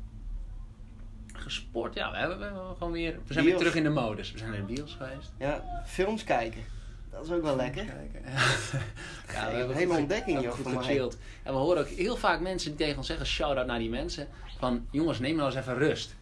Gesport, 1.32 1.94
ja, 1.94 2.10
we, 2.10 2.16
hebben, 2.16 2.38
we, 2.38 2.44
hebben 2.44 2.76
gewoon 2.76 2.92
weer, 2.92 3.18
we 3.26 3.32
zijn 3.32 3.44
weer 3.44 3.56
terug 3.56 3.74
in 3.74 3.82
de 3.82 3.88
modus. 3.88 4.32
We 4.32 4.38
zijn 4.38 4.50
naar 4.50 4.66
de 4.66 4.72
bios 4.72 4.94
geweest. 4.94 5.32
Ja, 5.38 5.82
films 5.86 6.24
kijken. 6.24 6.62
Dat 7.10 7.24
is 7.24 7.30
ook 7.32 7.42
wel 7.42 7.56
lekker. 7.56 7.84
Ja, 9.32 9.52
een 9.52 9.72
hebben 9.74 9.96
ontdekking, 9.96 10.42
joh, 10.42 10.52
voor 10.52 10.72
mij. 10.72 10.98
En 11.42 11.52
we 11.52 11.58
horen 11.58 11.80
ook 11.82 11.88
heel 11.88 12.16
vaak 12.16 12.40
mensen 12.40 12.68
die 12.70 12.78
tegen 12.78 12.96
ons 12.96 13.06
zeggen, 13.06 13.26
shout-out 13.26 13.66
naar 13.66 13.78
die 13.78 13.90
mensen. 13.90 14.28
Van, 14.58 14.86
jongens, 14.90 15.18
neem 15.18 15.36
nou 15.36 15.48
eens 15.48 15.58
even 15.58 15.74
rust. 15.78 16.14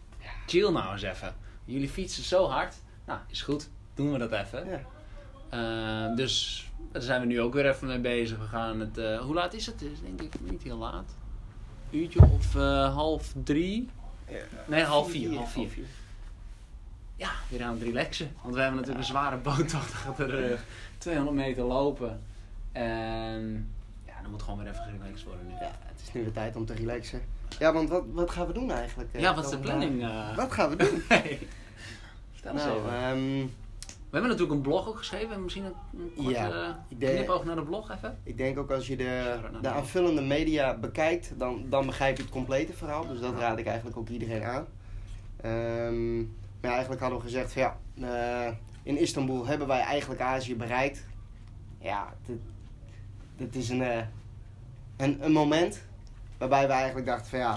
Chill 0.45 0.71
nou 0.71 0.91
eens 0.91 1.01
even. 1.01 1.35
Jullie 1.65 1.89
fietsen 1.89 2.23
zo 2.23 2.47
hard. 2.47 2.75
Nou, 3.05 3.19
is 3.27 3.41
goed. 3.41 3.69
Doen 3.93 4.11
we 4.11 4.17
dat 4.17 4.31
even. 4.31 4.67
Ja. 4.69 4.81
Eh, 5.53 6.15
dus 6.15 6.67
daar 6.91 7.01
zijn 7.01 7.21
we 7.21 7.27
nu 7.27 7.41
ook 7.41 7.53
weer 7.53 7.69
even 7.69 7.87
mee 7.87 7.99
bezig. 7.99 8.37
We 8.37 8.45
gaan 8.45 8.79
het, 8.79 8.97
eh, 8.97 9.19
hoe 9.19 9.33
laat 9.33 9.53
is 9.53 9.65
het? 9.65 9.79
Het 9.79 9.91
is 9.91 10.01
denk 10.01 10.21
ik 10.21 10.41
niet 10.41 10.63
heel 10.63 10.77
laat. 10.77 11.15
Uurtje 11.89 12.21
of 12.21 12.55
eh, 12.55 12.93
half 12.93 13.33
drie. 13.43 13.89
Nee, 14.65 14.83
half 14.83 15.11
vier. 15.11 15.35
Half 15.35 15.51
vier. 15.51 15.85
ja, 17.15 17.31
weer 17.49 17.63
aan 17.63 17.73
het 17.73 17.83
relaxen. 17.83 18.31
Want 18.41 18.55
we 18.55 18.61
hebben 18.61 18.79
natuurlijk 18.79 19.05
een 19.05 19.11
zware 19.11 19.37
boottocht 19.37 19.93
achter 20.07 20.27
de 20.27 20.47
rug. 20.47 20.63
200 20.97 21.35
meter 21.37 21.63
lopen. 21.63 22.21
En 22.71 23.73
ja, 24.05 24.21
dan 24.21 24.31
moet 24.31 24.41
gewoon 24.41 24.59
weer 24.59 24.67
even 24.67 24.83
gerelaxed 24.83 25.23
worden 25.23 25.47
nu. 25.47 25.53
Ja, 25.53 25.71
het 25.79 26.01
is 26.01 26.13
nu 26.13 26.23
de 26.23 26.31
tijd 26.31 26.55
om 26.55 26.65
te 26.65 26.73
relaxen. 26.73 27.21
Ja, 27.59 27.73
want 27.73 27.89
wat, 27.89 28.03
wat 28.11 28.29
gaan 28.31 28.47
we 28.47 28.53
doen 28.53 28.71
eigenlijk? 28.71 29.09
eh, 29.13 29.21
Ja, 29.21 29.35
wat 29.35 29.43
is 29.45 29.49
de 29.49 29.57
planning? 29.57 30.01
eh? 30.03 30.35
Wat 30.35 30.51
gaan 30.51 30.69
we 30.69 30.75
doen? 30.75 31.03
Nee. 31.09 31.47
Vertel 32.33 32.53
eens 32.53 32.63
nou, 32.63 32.77
even. 32.77 32.89
ehm, 32.93 33.47
We 34.09 34.19
hebben 34.19 34.29
natuurlijk 34.31 34.51
een 34.51 34.61
blog 34.61 34.87
ook 34.87 34.97
geschreven. 34.97 35.43
Misschien 35.43 35.63
een, 35.63 35.73
korte 36.15 36.31
Ja, 36.31 36.49
eh, 36.49 36.97
denk- 36.97 37.15
knipoog 37.15 37.45
naar 37.45 37.55
de 37.55 37.63
blog 37.63 37.91
even. 37.91 38.17
ik 38.23 38.37
denk 38.37 38.57
ook 38.57 38.71
als 38.71 38.87
je 38.87 38.95
de, 38.97 39.39
de 39.51 39.59
de- 39.61 39.69
aanvullende 39.69 40.21
media 40.21 40.77
bekijkt, 40.77 41.33
dan, 41.37 41.65
dan 41.69 41.85
begrijp 41.85 42.17
je 42.17 42.23
het 42.23 42.31
complete 42.31 42.73
verhaal. 42.73 43.07
Dus 43.07 43.19
dat 43.19 43.37
raad 43.37 43.57
ik 43.57 43.65
eigenlijk 43.65 43.97
ook 43.97 44.09
iedereen 44.09 44.43
aan. 44.43 44.65
Ehm, 45.41 46.17
Maar 46.61 46.71
eigenlijk 46.71 47.01
hadden 47.01 47.19
we 47.19 47.25
gezegd 47.25 47.53
van 47.53 47.61
ja, 47.61 47.77
in 48.83 48.97
Istanbul 48.97 49.45
hebben 49.45 49.67
wij 49.67 49.79
eigenlijk 49.79 50.21
Azië 50.21 50.55
bereikt. 50.55 51.05
Ja, 51.79 52.13
dit, 52.25 52.37
dit 53.37 53.55
is 53.55 53.69
een, 53.69 53.81
een, 54.97 55.17
een 55.25 55.31
moment 55.31 55.83
waarbij 56.49 56.67
we 56.67 56.73
eigenlijk 56.73 57.05
dachten 57.05 57.29
van 57.29 57.39
ja, 57.39 57.53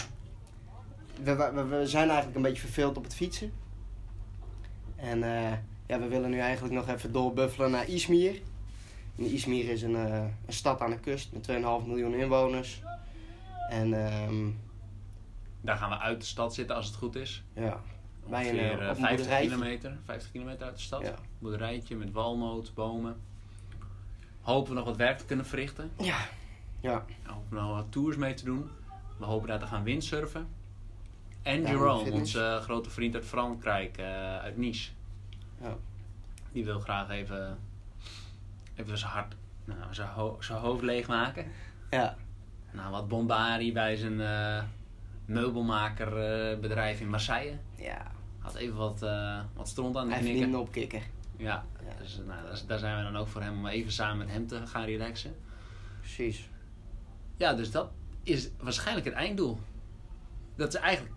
we, 1.23 1.35
we, 1.55 1.65
we 1.65 1.87
zijn 1.87 2.07
eigenlijk 2.07 2.37
een 2.37 2.43
beetje 2.43 2.61
verveeld 2.61 2.97
op 2.97 3.05
het 3.05 3.15
fietsen. 3.15 3.53
En 4.97 5.23
eh, 5.23 5.53
ja, 5.87 5.99
we 5.99 6.09
willen 6.09 6.31
nu 6.31 6.39
eigenlijk 6.39 6.75
nog 6.75 6.89
even 6.89 7.13
doorbuffelen 7.13 7.71
naar 7.71 7.89
Izmir. 7.89 8.41
En 9.19 9.25
Izmir 9.25 9.69
is 9.69 9.83
een, 9.83 9.97
eh, 9.97 10.25
een 10.47 10.53
stad 10.53 10.81
aan 10.81 10.91
de 10.91 10.99
kust 11.01 11.33
met 11.33 11.43
2,5 11.43 11.87
miljoen 11.87 12.15
inwoners. 12.15 12.83
En 13.71 14.07
ehm, 14.07 14.51
Daar 15.61 15.77
gaan 15.77 15.91
we 15.91 15.99
uit 15.99 16.21
de 16.21 16.27
stad 16.27 16.55
zitten 16.55 16.77
als 16.77 16.87
het 16.87 16.95
goed 16.97 17.17
is. 17.17 17.45
ja, 17.53 17.81
bij 18.29 18.49
een, 18.51 18.55
Ongeveer 18.59 18.79
eh, 18.81 18.85
eh, 18.85 18.91
op 18.91 18.97
een 18.97 18.97
50 18.97 19.17
boerderijtje. 19.17 19.49
kilometer, 19.49 19.97
50 20.05 20.31
kilometer 20.31 20.67
uit 20.67 20.77
de 20.77 20.83
stad. 20.83 21.03
Ja. 21.03 21.15
Boerderijtje 21.39 21.97
met 21.97 22.13
walnoot, 22.13 22.75
bomen. 22.75 23.17
Hopen 24.41 24.71
we 24.71 24.77
nog 24.77 24.85
wat 24.85 24.97
werk 24.97 25.19
te 25.19 25.25
kunnen 25.25 25.47
verrichten. 25.47 25.91
Ja, 25.99 26.19
ja. 26.91 27.05
Nog 27.49 27.69
wat 27.75 27.87
tours 27.93 28.17
mee 28.17 28.35
te 28.35 28.45
doen. 28.45 28.71
We 29.19 29.25
hopen 29.25 29.49
daar 29.49 29.59
te 29.59 29.67
gaan 29.67 29.83
windsurfen. 29.83 30.49
En 31.43 31.63
Ja, 31.63 31.69
Jerome, 31.71 32.11
onze 32.11 32.59
grote 32.63 32.91
vriend 32.91 33.15
uit 33.15 33.25
Frankrijk, 33.25 33.97
eh, 33.99 34.39
uit 34.39 34.57
Nice. 34.57 34.91
Ja. 35.61 35.77
Die 36.53 36.65
wil 36.65 36.81
graag 36.81 37.11
even, 37.11 37.59
even 38.75 38.99
zijn 38.99 39.11
hart, 39.11 39.35
nou, 39.65 39.81
zijn, 39.95 40.09
ho- 40.09 40.37
zijn 40.41 40.59
hoofd 40.59 40.83
leegmaken. 40.83 41.47
ja. 41.91 42.17
Nou, 42.71 42.91
wat 42.91 43.09
bombardie 43.09 43.73
bij 43.73 43.97
zijn 43.97 44.21
eh, 44.21 44.63
meubelmakerbedrijf 45.25 47.01
in 47.01 47.09
Marseille. 47.11 47.59
ja. 47.75 48.15
Had 48.39 48.55
even 48.55 48.77
wat, 48.77 49.03
eh, 49.03 49.41
wat 49.55 49.69
stront 49.69 49.97
aan 49.97 50.07
de 50.07 50.13
knikken. 50.13 50.31
verdient 50.33 50.55
een 50.55 50.61
opkikker. 50.61 51.03
Ja, 51.37 51.65
Ja. 51.87 51.93
dus 51.99 52.21
nou, 52.27 52.41
daar 52.67 52.79
zijn 52.79 52.97
we 52.97 53.03
dan 53.03 53.17
ook 53.17 53.29
voor 53.29 53.43
hem 53.43 53.57
om 53.59 53.67
even 53.67 53.93
samen 53.93 54.19
met 54.19 54.29
hem 54.31 54.47
te 54.47 54.67
gaan 54.67 54.85
relaxen. 54.85 55.35
Precies. 56.01 56.49
Ja, 57.37 57.55
dus 57.55 57.71
dat 57.71 57.91
is 58.23 58.51
waarschijnlijk 58.61 59.07
het 59.07 59.15
einddoel. 59.15 59.59
Dat 60.57 60.69
is 60.75 60.81
eigenlijk, 60.81 61.15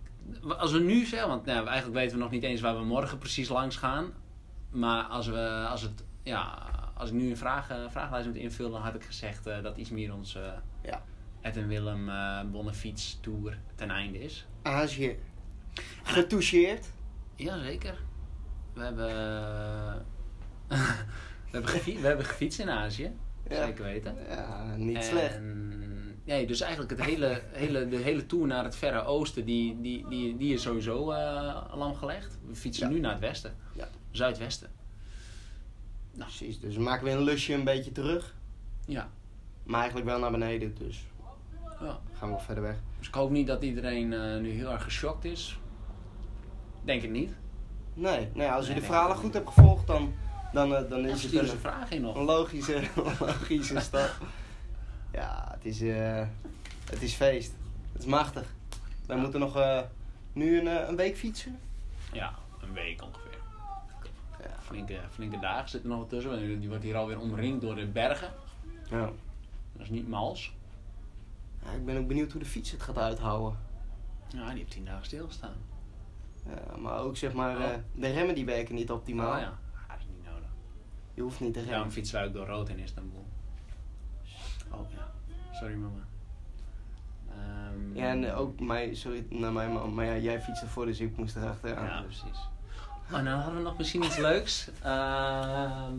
als 0.58 0.72
we 0.72 0.80
nu 0.80 1.06
zeggen, 1.06 1.30
want 1.30 1.46
nou, 1.46 1.68
eigenlijk 1.68 1.98
weten 2.00 2.18
we 2.18 2.24
nog 2.24 2.32
niet 2.32 2.44
eens 2.44 2.62
waar 2.62 2.78
we 2.78 2.84
morgen 2.86 3.18
precies 3.18 3.50
langs 3.50 3.76
gaan. 3.76 4.12
Maar 4.72 5.04
als, 5.04 5.28
we, 5.28 5.66
als, 5.70 5.82
het, 5.82 6.04
ja, 6.24 6.68
als 6.94 7.10
ik 7.10 7.16
nu 7.16 7.30
een 7.30 7.38
vraag, 7.38 7.70
eh, 7.70 7.78
vragenlijst 7.90 8.28
moet 8.28 8.36
invullen, 8.38 8.72
dan 8.72 8.82
had 8.82 8.96
ik 8.96 9.04
gezegd 9.04 9.48
eh, 9.48 9.62
dat 9.64 9.78
iets 9.78 9.90
meer 9.90 10.14
ons 10.14 10.36
eh 10.36 10.52
Ja. 10.84 11.04
Ed 11.42 11.58
en 11.58 11.68
Willem 11.68 12.10
eh 12.10 12.42
Bonnefiets 12.52 13.18
Tour 13.22 13.58
ten 13.76 13.90
einde 13.92 14.20
is. 14.24 14.48
Azië. 14.62 15.18
Getoucheerd. 16.04 16.88
Jazeker. 17.36 17.98
We 18.74 18.82
hebben, 18.84 19.06
we 20.68 21.52
hebben, 21.52 21.70
gefi- 21.70 22.00
we 22.02 22.08
hebben 22.08 22.26
gefietst 22.26 22.60
in 22.60 22.70
Azië. 22.70 23.12
Ja. 23.50 23.66
Zeker 23.66 23.84
weten. 23.84 24.16
Ja, 24.30 24.76
niet 24.76 24.96
En- 24.98 25.04
slecht. 25.04 25.40
Nee, 26.30 26.48
dus 26.48 26.62
eigenlijk 26.62 26.92
het 26.92 27.04
hele, 27.04 27.42
hele, 27.52 27.88
de 27.88 27.98
hele 27.98 28.26
tour 28.26 28.48
naar 28.48 28.64
het 28.64 28.76
Verre 28.76 29.04
Oosten, 29.04 29.46
die, 29.46 29.82
die, 29.82 30.08
die, 30.10 30.38
die 30.38 30.54
is 30.54 30.62
sowieso 30.62 31.06
lang 31.74 31.98
gelegd. 31.98 32.38
We 32.48 32.56
fietsen 32.56 32.88
Ja. 32.88 32.94
nu 32.94 33.00
naar 33.00 33.12
het 33.12 33.20
westen. 33.20 33.56
Ja. 33.74 33.88
Zuidwesten. 34.12 34.70
Precies. 36.18 36.60
Dus 36.60 36.76
we 36.76 36.82
maken 36.82 37.04
weer 37.06 37.16
een 37.16 37.24
lusje 37.24 37.54
een 37.54 37.64
beetje 37.64 37.92
terug. 37.92 38.36
Ja. 38.86 39.10
Maar 39.64 39.80
eigenlijk 39.80 40.10
wel 40.10 40.20
naar 40.20 40.32
beneden. 40.32 40.76
Dus 40.78 41.06
ja. 41.80 42.00
gaan 42.14 42.28
we 42.28 42.34
nog 42.34 42.44
verder 42.44 42.64
weg. 42.64 42.76
Dus 42.98 43.08
ik 43.08 43.14
hoop 43.14 43.30
niet 43.30 43.48
dat 43.48 43.64
iedereen 43.64 44.14
eh, 44.14 44.38
nu 44.38 44.50
heel 44.50 44.72
erg 44.72 44.84
geschokt 44.84 45.26
is. 45.26 45.60
Denk 46.84 47.02
ik 47.04 47.10
niet. 47.10 47.36
Nee, 47.94 48.30
nee 48.34 48.50
als 48.50 48.66
je 48.66 48.72
Nee, 48.72 48.80
de 48.80 48.86
verhalen 48.86 49.18
goed 49.18 49.34
hebt 49.34 49.48
gevolgd, 49.48 49.88
dan, 49.88 50.14
dan, 50.54 50.76
eh, 50.76 50.90
dan 50.90 51.06
is 51.06 51.24
het 51.24 51.34
een, 51.34 51.48
in 51.90 52.02
nog. 52.02 52.16
een 52.16 52.24
logische, 52.24 52.82
logische 53.20 53.80
stap. 53.80 54.16
Ja, 55.12 55.48
het 55.54 55.66
is, 55.66 55.82
eh, 55.82 56.26
het 56.90 57.02
is 57.02 57.14
feest. 57.14 57.54
Het 57.92 58.02
is 58.02 58.08
machtig. 58.08 58.54
Wij 59.06 59.16
Ja. 59.16 59.22
moeten 59.22 59.40
nog 59.40 59.56
eh, 59.58 59.82
nu 60.34 60.60
een, 60.60 60.68
eh, 60.68 60.88
een 60.88 60.96
week 60.96 61.18
fietsen. 61.18 61.60
Ja, 62.14 62.34
een 62.62 62.74
week 62.74 63.02
ongeveer. 63.04 63.38
Ja. 64.42 64.56
Flinke, 64.62 65.00
flinke 65.12 65.40
dagen 65.40 65.70
zitten 65.70 65.92
er 65.92 65.98
nog 65.98 66.08
tussen. 66.08 66.60
Die 66.60 66.70
wordt 66.70 66.84
hier 66.84 66.96
alweer 66.96 67.20
omringd 67.20 67.62
door 67.62 67.76
de 67.76 67.86
bergen. 67.88 68.34
Ja. 68.90 69.06
Dat 69.74 69.82
is 69.82 69.90
niet 69.90 70.08
mals. 70.08 70.54
Ja, 71.64 71.72
ik 71.72 71.86
ben 71.86 71.98
ook 71.98 72.08
benieuwd 72.08 72.32
hoe 72.32 72.42
de 72.42 72.48
fiets 72.48 72.72
het 72.72 72.82
gaat 72.82 72.98
uithouden. 72.98 73.60
Ja, 74.28 74.50
die 74.50 74.58
heeft 74.58 74.72
tien 74.72 74.86
dagen 74.86 75.06
stilgestaan. 75.06 75.56
Ja, 76.46 76.78
maar 76.78 77.00
ook 77.00 77.18
zeg 77.18 77.34
maar, 77.34 77.58
Oh. 77.58 77.74
de 77.96 78.08
remmen 78.12 78.36
die 78.36 78.46
werken 78.46 78.76
niet 78.76 78.92
optimaal. 78.92 79.34
Oh 79.36 79.40
ja. 79.40 79.48
Ah, 79.74 79.88
dat 79.90 79.98
is 80.00 80.06
niet 80.16 80.26
nodig. 80.26 80.50
Je 81.14 81.22
hoeft 81.22 81.40
niet 81.40 81.54
te 81.54 81.62
remmen. 81.64 81.92
Fietsen 81.92 82.16
wij 82.20 82.28
ook 82.28 82.34
door 82.34 82.46
rood 82.48 82.70
in 82.70 82.80
Istanbul. 82.80 83.26
Oh 84.72 84.92
ja. 84.92 85.12
Sorry 85.60 85.74
mama. 85.76 86.04
Ehm, 87.32 87.98
Ja, 87.98 88.08
en 88.10 88.24
eh, 88.30 88.40
ook 88.40 88.60
mij, 88.60 88.96
sorry 88.96 89.26
naar 89.30 89.52
mij, 89.52 89.68
maar, 89.70 89.90
maar 89.90 90.06
ja, 90.06 90.16
jij 90.18 90.42
fietste 90.42 90.68
voor, 90.68 90.86
dus 90.86 91.00
ik 91.00 91.18
moest 91.18 91.36
erachteraan. 91.36 91.86
Ja, 91.86 92.02
precies. 92.02 92.40
Oh, 93.12 93.12
dan 93.24 93.28
hadden 93.28 93.56
we 93.56 93.62
nog 93.62 93.78
misschien 93.78 94.04
iets 94.04 94.18
leuks. 94.18 94.70
Ehm 94.84 95.94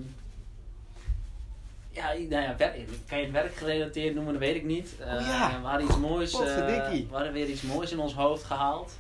ja, 1.93 2.07
nou 2.13 2.29
ja, 2.43 2.57
werk, 2.57 2.89
kan 3.07 3.19
je 3.19 3.25
het 3.25 3.33
werkgerelateerd 3.33 4.15
noemen, 4.15 4.33
dat 4.33 4.43
weet 4.43 4.55
ik 4.57 4.65
niet. 4.65 4.97
Eh, 5.01 5.15
Oh 5.15 5.21
ja. 5.21 5.61
We 5.61 5.67
hadden 5.67 5.87
iets 5.87 5.97
moois. 5.99 6.33
eh, 6.33 6.39
Potverdikkie. 6.39 7.07
we 7.09 7.15
hadden 7.15 7.33
weer 7.33 7.47
iets 7.49 7.63
moois 7.63 7.93
in 7.93 7.99
ons 7.99 8.15
hoofd 8.15 8.45
gehaald. 8.45 8.93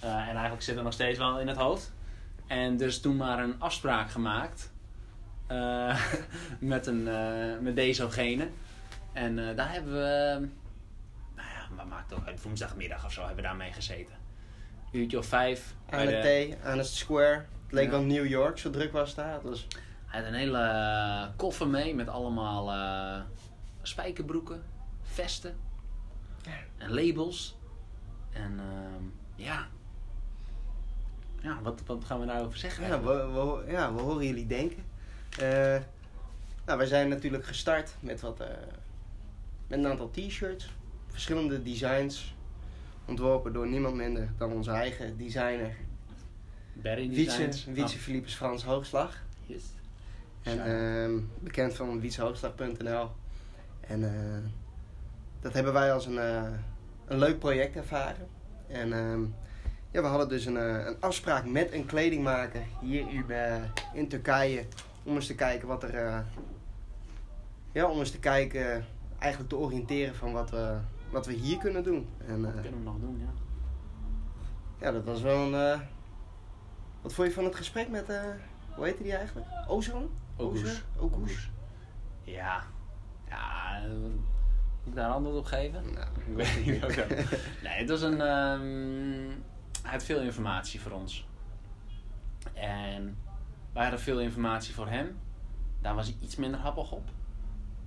Eh, 0.00 0.10
en 0.14 0.28
eigenlijk 0.32 0.62
zit 0.62 0.74
het 0.74 0.84
nog 0.84 0.92
steeds 0.92 1.18
wel 1.18 1.40
in 1.40 1.48
het 1.48 1.56
hoofd. 1.56 1.92
En 2.46 2.76
dus 2.76 3.00
toen 3.00 3.16
maar 3.16 3.38
een 3.38 3.54
afspraak 3.60 4.10
gemaakt. 4.10 4.70
eh, 5.46 6.00
met, 6.58 6.86
een, 6.86 7.08
eh, 7.08 7.58
met 7.60 7.76
deze 7.76 8.04
of 8.04 8.12
gene. 8.14 8.48
En 9.12 9.48
eh, 9.48 9.56
daar 9.56 9.72
hebben 9.72 9.92
we, 9.92 10.38
nou 11.36 11.48
ja, 11.48 11.66
wat 11.76 11.86
maakt 11.86 12.14
ook 12.14 12.26
uit, 12.26 12.42
woensdagmiddag 12.42 13.04
of 13.04 13.12
zo 13.12 13.18
hebben 13.20 13.36
we 13.36 13.42
daarmee 13.42 13.72
gezeten. 13.72 14.14
Uurtje 14.92 15.18
of 15.18 15.26
vijf. 15.26 15.74
Aan 15.90 16.06
de 16.06 16.20
de- 16.20 16.56
T, 16.60 16.64
aan 16.64 16.78
het 16.78 16.86
Square. 16.86 17.34
Het 17.62 17.72
leek 17.72 17.84
Ja. 17.84 17.90
wel 17.90 18.02
New 18.02 18.26
York, 18.26 18.58
zo 18.58 18.70
druk 18.70 18.92
was 18.92 19.16
het 19.16 19.42
was 19.42 19.66
Hij 20.06 20.20
had 20.20 20.28
een 20.28 20.34
hele 20.34 20.58
eh, 20.58 21.26
koffer 21.36 21.68
mee 21.68 21.94
met 21.94 22.08
allemaal 22.08 22.70
eh, 22.72 23.22
spijkerbroeken, 23.82 24.62
vesten 25.02 25.56
en 26.78 26.90
labels. 26.94 27.56
En 28.32 28.58
ehm, 28.60 29.04
ja. 29.34 29.66
Ja, 31.40 31.58
wat, 31.62 31.82
wat 31.86 32.04
gaan 32.04 32.20
we 32.20 32.26
daarover 32.26 32.58
zeggen? 32.58 32.86
Ja, 32.86 33.00
we, 33.02 33.12
we, 33.14 33.70
ja, 33.72 33.94
we 33.94 34.00
horen 34.00 34.26
jullie 34.26 34.46
denken. 34.46 34.84
Eh, 35.38 35.76
nou, 36.66 36.78
wij 36.78 36.86
zijn 36.86 37.08
natuurlijk 37.08 37.44
gestart 37.46 37.94
met, 38.00 38.20
wat, 38.20 38.40
met 39.72 39.84
een 39.84 39.90
aantal 39.90 40.10
t-shirts. 40.10 40.70
Verschillende 41.06 41.62
designs. 41.62 42.34
Ontworpen 43.06 43.52
door 43.52 43.68
niemand 43.68 43.94
minder 43.94 44.28
dan 44.38 44.52
onze 44.52 44.70
eigen 44.70 45.16
designer. 45.16 45.76
Barry 46.72 47.08
Wietse, 47.08 47.36
Designs. 47.36 47.64
Wietse 47.64 47.98
Philippus 47.98 48.34
Frans 48.34 48.64
Hoogslag. 48.64 49.22
Yes. 49.46 49.62
En 50.42 50.64
ehm, 50.64 51.20
bekend 51.40 51.74
van 51.74 52.00
wietsehoogslag.nl. 52.00 53.10
En 53.80 54.04
eh, 54.04 54.38
dat 55.40 55.52
hebben 55.52 55.72
wij 55.72 55.92
als 55.92 56.06
een, 56.06 56.18
eh, 56.18 56.50
een 57.06 57.18
leuk 57.18 57.38
project 57.38 57.76
ervaren. 57.76 58.28
En 58.68 58.92
ehm, 58.92 59.22
ja, 59.90 60.00
we 60.00 60.06
hadden 60.06 60.28
dus 60.28 60.44
een, 60.44 60.56
eh, 60.56 60.86
een 60.86 60.96
afspraak 61.00 61.46
met 61.46 61.72
een 61.72 61.86
kledingmaker 61.86 62.62
hier 62.80 63.08
in, 63.08 63.30
eh, 63.30 63.62
in 63.92 64.08
Turkije. 64.08 64.64
Om 65.02 65.14
eens 65.14 65.26
te 65.26 65.34
kijken 65.34 65.68
wat 65.68 65.82
er. 65.82 66.24
ja, 67.72 67.86
om 67.86 67.98
eens 67.98 68.10
te 68.10 68.18
kijken, 68.18 68.84
eigenlijk 69.22 69.50
te 69.52 69.56
oriënteren 69.58 70.14
van 70.14 70.32
wat 70.32 70.50
we, 70.50 70.78
wat 71.10 71.26
we 71.26 71.32
hier 71.32 71.58
kunnen 71.58 71.82
doen. 71.84 72.08
En 72.26 72.44
eh, 72.44 72.52
Kunnen 72.52 72.78
we 72.78 72.84
nog 72.84 72.98
doen, 73.00 73.18
ja. 73.18 73.32
ja, 74.86 74.92
dat 74.92 75.04
was 75.04 75.20
wel 75.22 75.46
een. 75.46 75.54
eh, 75.72 75.80
wat 77.02 77.12
vond 77.12 77.28
je 77.28 77.34
van 77.34 77.44
het 77.44 77.54
gesprek 77.54 77.88
met. 77.88 78.08
eh, 78.08 78.22
hoe 78.74 78.84
heette 78.84 79.02
die 79.02 79.16
eigenlijk? 79.16 79.46
Ogus. 79.66 79.92
Ogus. 80.36 80.84
Ogus. 80.98 81.50
Ja. 82.22 82.62
Ja, 83.28 83.80
moet 83.88 84.20
ik 84.84 84.94
daar 84.94 85.06
een 85.06 85.12
antwoord 85.14 85.36
op 85.38 85.44
geven? 85.44 85.82
Nou, 85.92 86.06
Ik 86.28 86.34
weet 86.36 86.66
niet 86.66 86.84
ook. 86.84 86.96
Nee, 87.62 87.78
het 87.78 87.88
was 87.88 88.02
een. 88.02 88.20
ehm 88.20 89.40
hij 89.82 89.90
had 89.92 90.02
veel 90.02 90.20
informatie 90.20 90.80
voor 90.80 90.92
ons. 90.92 91.26
En 92.54 93.18
wij 93.72 93.82
hadden 93.82 94.00
veel 94.00 94.20
informatie 94.20 94.74
voor 94.74 94.88
hem. 94.88 95.18
Daar 95.80 95.94
was 95.94 96.06
hij 96.06 96.16
iets 96.20 96.36
minder 96.36 96.60
happig 96.60 96.92
op. 96.92 97.08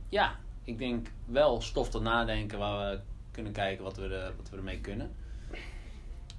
ja, 0.08 0.37
ik 0.64 0.78
denk 0.78 1.12
wel 1.25 1.61
stof 1.61 1.90
tot 1.90 2.02
nadenken 2.02 2.58
waar 2.58 2.90
we 2.90 3.00
kunnen 3.30 3.52
kijken 3.52 3.85
wat 3.85 3.96
we, 3.96 4.08
er, 4.08 4.32
wat 4.37 4.50
we 4.50 4.56
ermee 4.56 4.80
kunnen. 4.80 5.14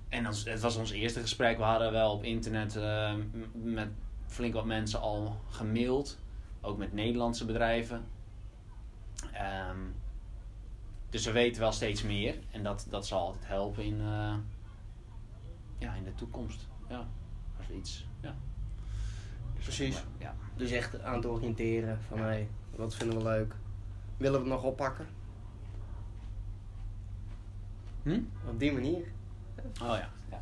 En 0.09 0.27
ons, 0.27 0.43
het 0.43 0.59
was 0.59 0.75
ons 0.75 0.91
eerste 0.91 1.19
gesprek. 1.19 1.57
We 1.57 1.63
hadden 1.63 1.91
wel 1.91 2.11
op 2.13 2.23
internet 2.23 2.75
eh, 2.75 3.13
m- 3.13 3.73
met 3.73 3.89
flink 4.27 4.53
wat 4.53 4.65
mensen 4.65 5.01
al 5.01 5.41
gemaild. 5.49 6.19
Ook 6.61 6.77
met 6.77 6.93
Nederlandse 6.93 7.45
bedrijven. 7.45 8.05
Ehm, 9.33 9.77
dus 11.09 11.25
we 11.25 11.31
weten 11.31 11.61
wel 11.61 11.71
steeds 11.71 12.03
meer. 12.03 12.35
En 12.51 12.63
dat, 12.63 12.87
dat 12.89 13.07
zal 13.07 13.19
altijd 13.19 13.47
helpen 13.47 13.83
in, 13.83 13.99
eh, 14.01 14.35
ja, 15.77 15.93
in 15.93 16.03
de 16.03 16.15
toekomst. 16.15 16.67
Ja, 16.89 17.07
als 17.57 17.69
iets. 17.69 18.05
Ja. 18.21 18.35
Dus, 19.57 19.63
Precies. 19.65 20.03
Ja. 20.17 20.35
Dus 20.55 20.71
echt 20.71 21.01
aan 21.01 21.13
het 21.15 21.25
oriënteren 21.25 21.99
van 22.07 22.19
hé, 22.19 22.47
wat 22.75 22.95
vinden 22.95 23.17
we 23.17 23.23
leuk? 23.23 23.55
Willen 24.17 24.43
we 24.43 24.45
het 24.49 24.55
nog 24.55 24.63
oppakken? 24.63 25.07
Hm? 28.03 28.19
Op 28.47 28.59
die 28.59 28.71
manier. 28.71 29.05
Oh 29.81 29.97
ja. 29.97 30.09
ja. 30.29 30.41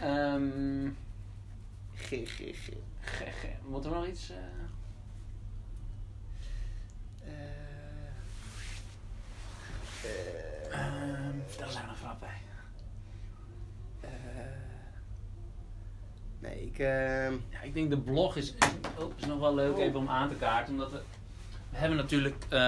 Ehm 0.34 0.88
G, 1.94 2.06
G, 2.08 2.36
G. 2.36 2.70
ge- 3.00 3.30
ge- 3.30 3.56
Moet 3.68 3.84
er 3.84 3.90
nog 3.90 4.06
iets? 4.06 4.32
Ehm, 10.70 11.32
vertel 11.46 11.66
eens 11.66 11.76
aan 11.76 11.88
een 11.88 11.96
vraag 11.96 12.18
bij. 12.18 12.36
Nee, 16.40 16.62
ik... 16.66 16.78
ehm, 16.78 17.32
Ja, 17.50 17.60
ik 17.62 17.74
denk 17.74 17.90
de 17.90 17.98
blog 17.98 18.36
is, 18.36 18.54
oh, 18.98 19.12
is 19.16 19.26
nog 19.26 19.38
wel 19.38 19.54
leuk 19.54 19.74
Oh. 19.76 19.82
even 19.82 19.98
om 20.00 20.08
aan 20.08 20.28
te 20.28 20.34
kaarten. 20.34 20.72
Omdat 20.72 20.90
we, 20.92 21.00
we 21.70 21.76
hebben 21.76 21.96
natuurlijk 21.96 22.44
eh, 22.48 22.58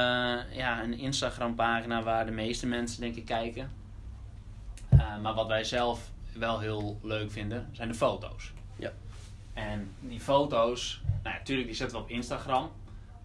ja, 0.56 0.82
een 0.82 0.98
Instagram 0.98 1.54
pagina 1.54 2.02
waar 2.02 2.24
de 2.26 2.32
meeste 2.32 2.66
mensen 2.66 3.00
denk 3.00 3.16
ik 3.16 3.24
kijken. 3.24 3.70
Eh, 4.88 5.18
maar 5.22 5.34
wat 5.34 5.46
wij 5.46 5.64
zelf 5.64 6.10
wel 6.32 6.58
heel 6.60 6.98
leuk 7.02 7.30
vinden, 7.30 7.68
zijn 7.72 7.88
de 7.88 7.94
foto's. 7.94 8.52
Ja. 8.76 8.92
En 9.54 9.90
die 10.00 10.20
foto's, 10.20 11.00
nou 11.04 11.34
ja, 11.34 11.38
natuurlijk 11.38 11.66
die 11.68 11.76
zetten 11.76 11.96
we 11.96 12.02
op 12.02 12.10
Instagram. 12.10 12.70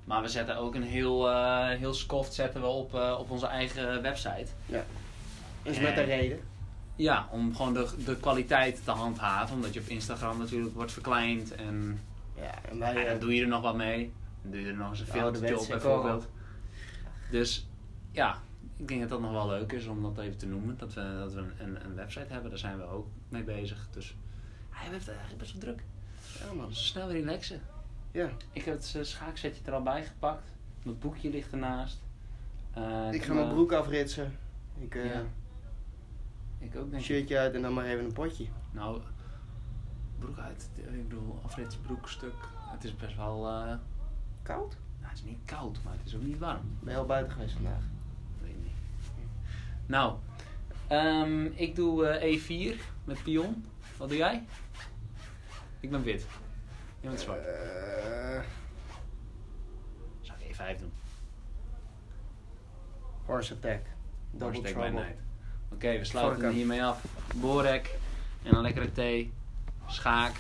Maar 0.04 0.22
we 0.22 0.28
zetten 0.28 0.58
ook 0.58 0.76
een 0.76 0.84
heel, 0.84 1.30
eh 1.30 1.68
heel 1.68 1.94
scoft 1.94 2.34
zetten 2.34 2.62
we 2.62 2.68
op, 2.68 2.94
op 2.94 3.30
onze 3.30 3.48
eigen 3.48 4.02
website. 4.02 4.48
is 5.64 5.80
met 5.80 5.98
een 5.98 6.06
reden. 6.06 6.40
Ja, 6.96 7.28
om 7.32 7.56
gewoon 7.56 7.74
de, 7.74 7.90
de 8.06 8.18
kwaliteit 8.18 8.84
te 8.84 8.92
handhaven. 8.92 9.56
Omdat 9.56 9.74
je 9.74 9.80
op 9.80 9.88
Instagram 9.88 10.38
natuurlijk 10.38 10.76
wordt 10.76 10.92
verkleind 10.92 11.56
en 11.56 12.00
Ja, 12.36 12.64
en 12.70 12.80
wij... 12.80 12.96
eh, 13.04 13.10
dan 13.10 13.20
doe 13.20 13.36
je 13.36 13.42
er 13.42 13.48
nog 13.48 13.62
wat 13.62 13.76
mee. 13.76 14.12
Dan 14.42 14.52
doe 14.52 14.62
je 14.62 14.68
er 14.68 14.76
nog 14.76 14.90
eens 14.90 15.00
een 15.00 15.06
De 15.06 15.12
filmpje 15.12 15.60
op 15.60 15.68
bijvoorbeeld. 15.68 16.28
Dus 17.32 17.68
ja, 18.12 18.38
ik 18.78 18.88
denk 18.88 19.00
dat 19.00 19.10
dat 19.10 19.22
nog 19.22 19.32
wel 19.32 19.48
leuk 19.48 19.72
is 19.72 19.86
om 19.88 20.02
dat 20.02 20.18
even 20.18 20.38
te 20.38 20.46
noemen. 20.48 20.78
Dat 20.78 20.94
we, 20.94 21.16
dat 21.20 21.34
we 21.34 21.40
een, 21.60 21.86
een 21.86 21.96
website 21.96 22.26
hebben, 22.34 22.50
daar 22.50 22.60
zijn 22.60 22.78
we 22.78 22.84
ook 22.84 23.08
mee 23.30 23.44
bezig. 23.44 23.88
Dus 23.92 24.16
hij 24.70 24.88
heeft 24.90 25.06
het 25.06 25.16
eigenlijk 25.16 25.38
best 25.40 25.52
wel 25.52 25.62
druk. 25.62 25.84
ja, 26.48 26.54
man. 26.54 26.68
Dus 26.68 26.88
snel 26.88 27.12
relaxen. 27.12 27.62
Ja. 28.12 28.30
Ik 28.52 28.66
heb 28.66 28.76
het 28.76 28.94
eh, 28.98 29.04
schaakzetje 29.04 29.62
er 29.66 29.74
al 29.74 29.84
bij 29.84 30.04
gepakt. 30.04 30.52
Mijn 30.84 31.00
boekje 31.00 31.30
ligt 31.30 31.52
ernaast. 31.52 31.98
Eh, 32.74 33.08
Ik 33.12 33.24
ga 33.24 33.34
mijn 33.34 33.50
broek 33.50 33.72
afritsen. 33.72 34.38
Ik, 34.80 34.94
Ja. 34.94 35.24
Ik 36.60 36.76
ook 36.76 36.90
denk 36.90 36.94
ik. 37.02 37.08
shirtje 37.08 37.38
uit 37.38 37.54
en 37.54 37.62
dan 37.62 37.74
maar 37.74 37.86
even 37.86 38.06
een 38.06 38.14
potje. 38.14 38.46
Nou, 38.72 39.02
broek 40.20 40.38
uit. 40.38 40.70
Ik 40.76 41.08
bedoel, 41.10 41.40
afrits 41.44 41.76
broekstuk. 41.76 42.34
Het 42.58 42.84
is 42.84 42.96
best 42.96 43.16
wel... 43.16 43.48
eh, 43.48 43.76
Koud? 44.44 44.78
nou, 45.00 45.10
het 45.12 45.18
is 45.18 45.24
niet 45.24 45.40
koud, 45.46 45.80
maar 45.84 45.94
het 45.98 46.06
is 46.06 46.16
ook 46.16 46.22
niet 46.22 46.38
warm. 46.40 46.78
Ben 46.80 46.94
je 46.94 47.00
al 47.00 47.06
buiten 47.06 47.34
geweest 47.34 47.54
vandaag? 47.54 47.84
Weet 48.42 48.64
niet. 48.64 48.72
Nou, 49.86 50.16
ehm, 50.88 51.46
ik 51.46 51.76
doe 51.76 52.06
eh, 52.08 52.40
E4 52.40 52.80
met 53.04 53.24
pion. 53.24 53.66
Wat 53.98 54.08
doe 54.10 54.18
jij? 54.18 54.44
Ik 55.80 55.92
ben 55.92 56.04
wit. 56.04 56.28
Je 57.00 57.08
bent 57.08 57.20
zwart. 57.20 57.46
Eh, 57.46 58.42
Zou 60.22 60.40
ik 60.40 60.56
E5 60.56 60.80
doen? 60.80 60.92
horse 63.26 63.54
attack. 63.54 63.82
Double 64.32 64.40
Doorsteek 64.52 64.66
trouble. 64.74 64.92
bij 64.94 65.04
night. 65.04 65.22
Oké, 65.74 65.98
we 65.98 66.06
sluiten 66.06 66.34
Vorken. 66.36 66.52
hiermee 66.56 66.84
af. 66.84 66.98
Borek 67.36 67.96
en 68.44 68.56
een 68.56 68.62
lekkere 68.62 68.92
thee. 68.92 69.32
Schaak. 69.88 70.32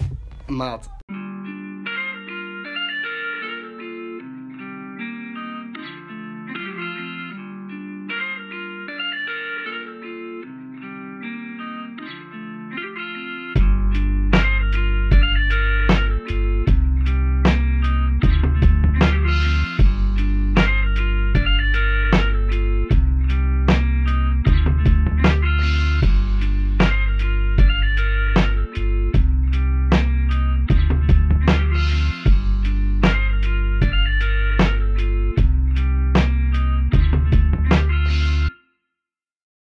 Maat. 0.47 0.89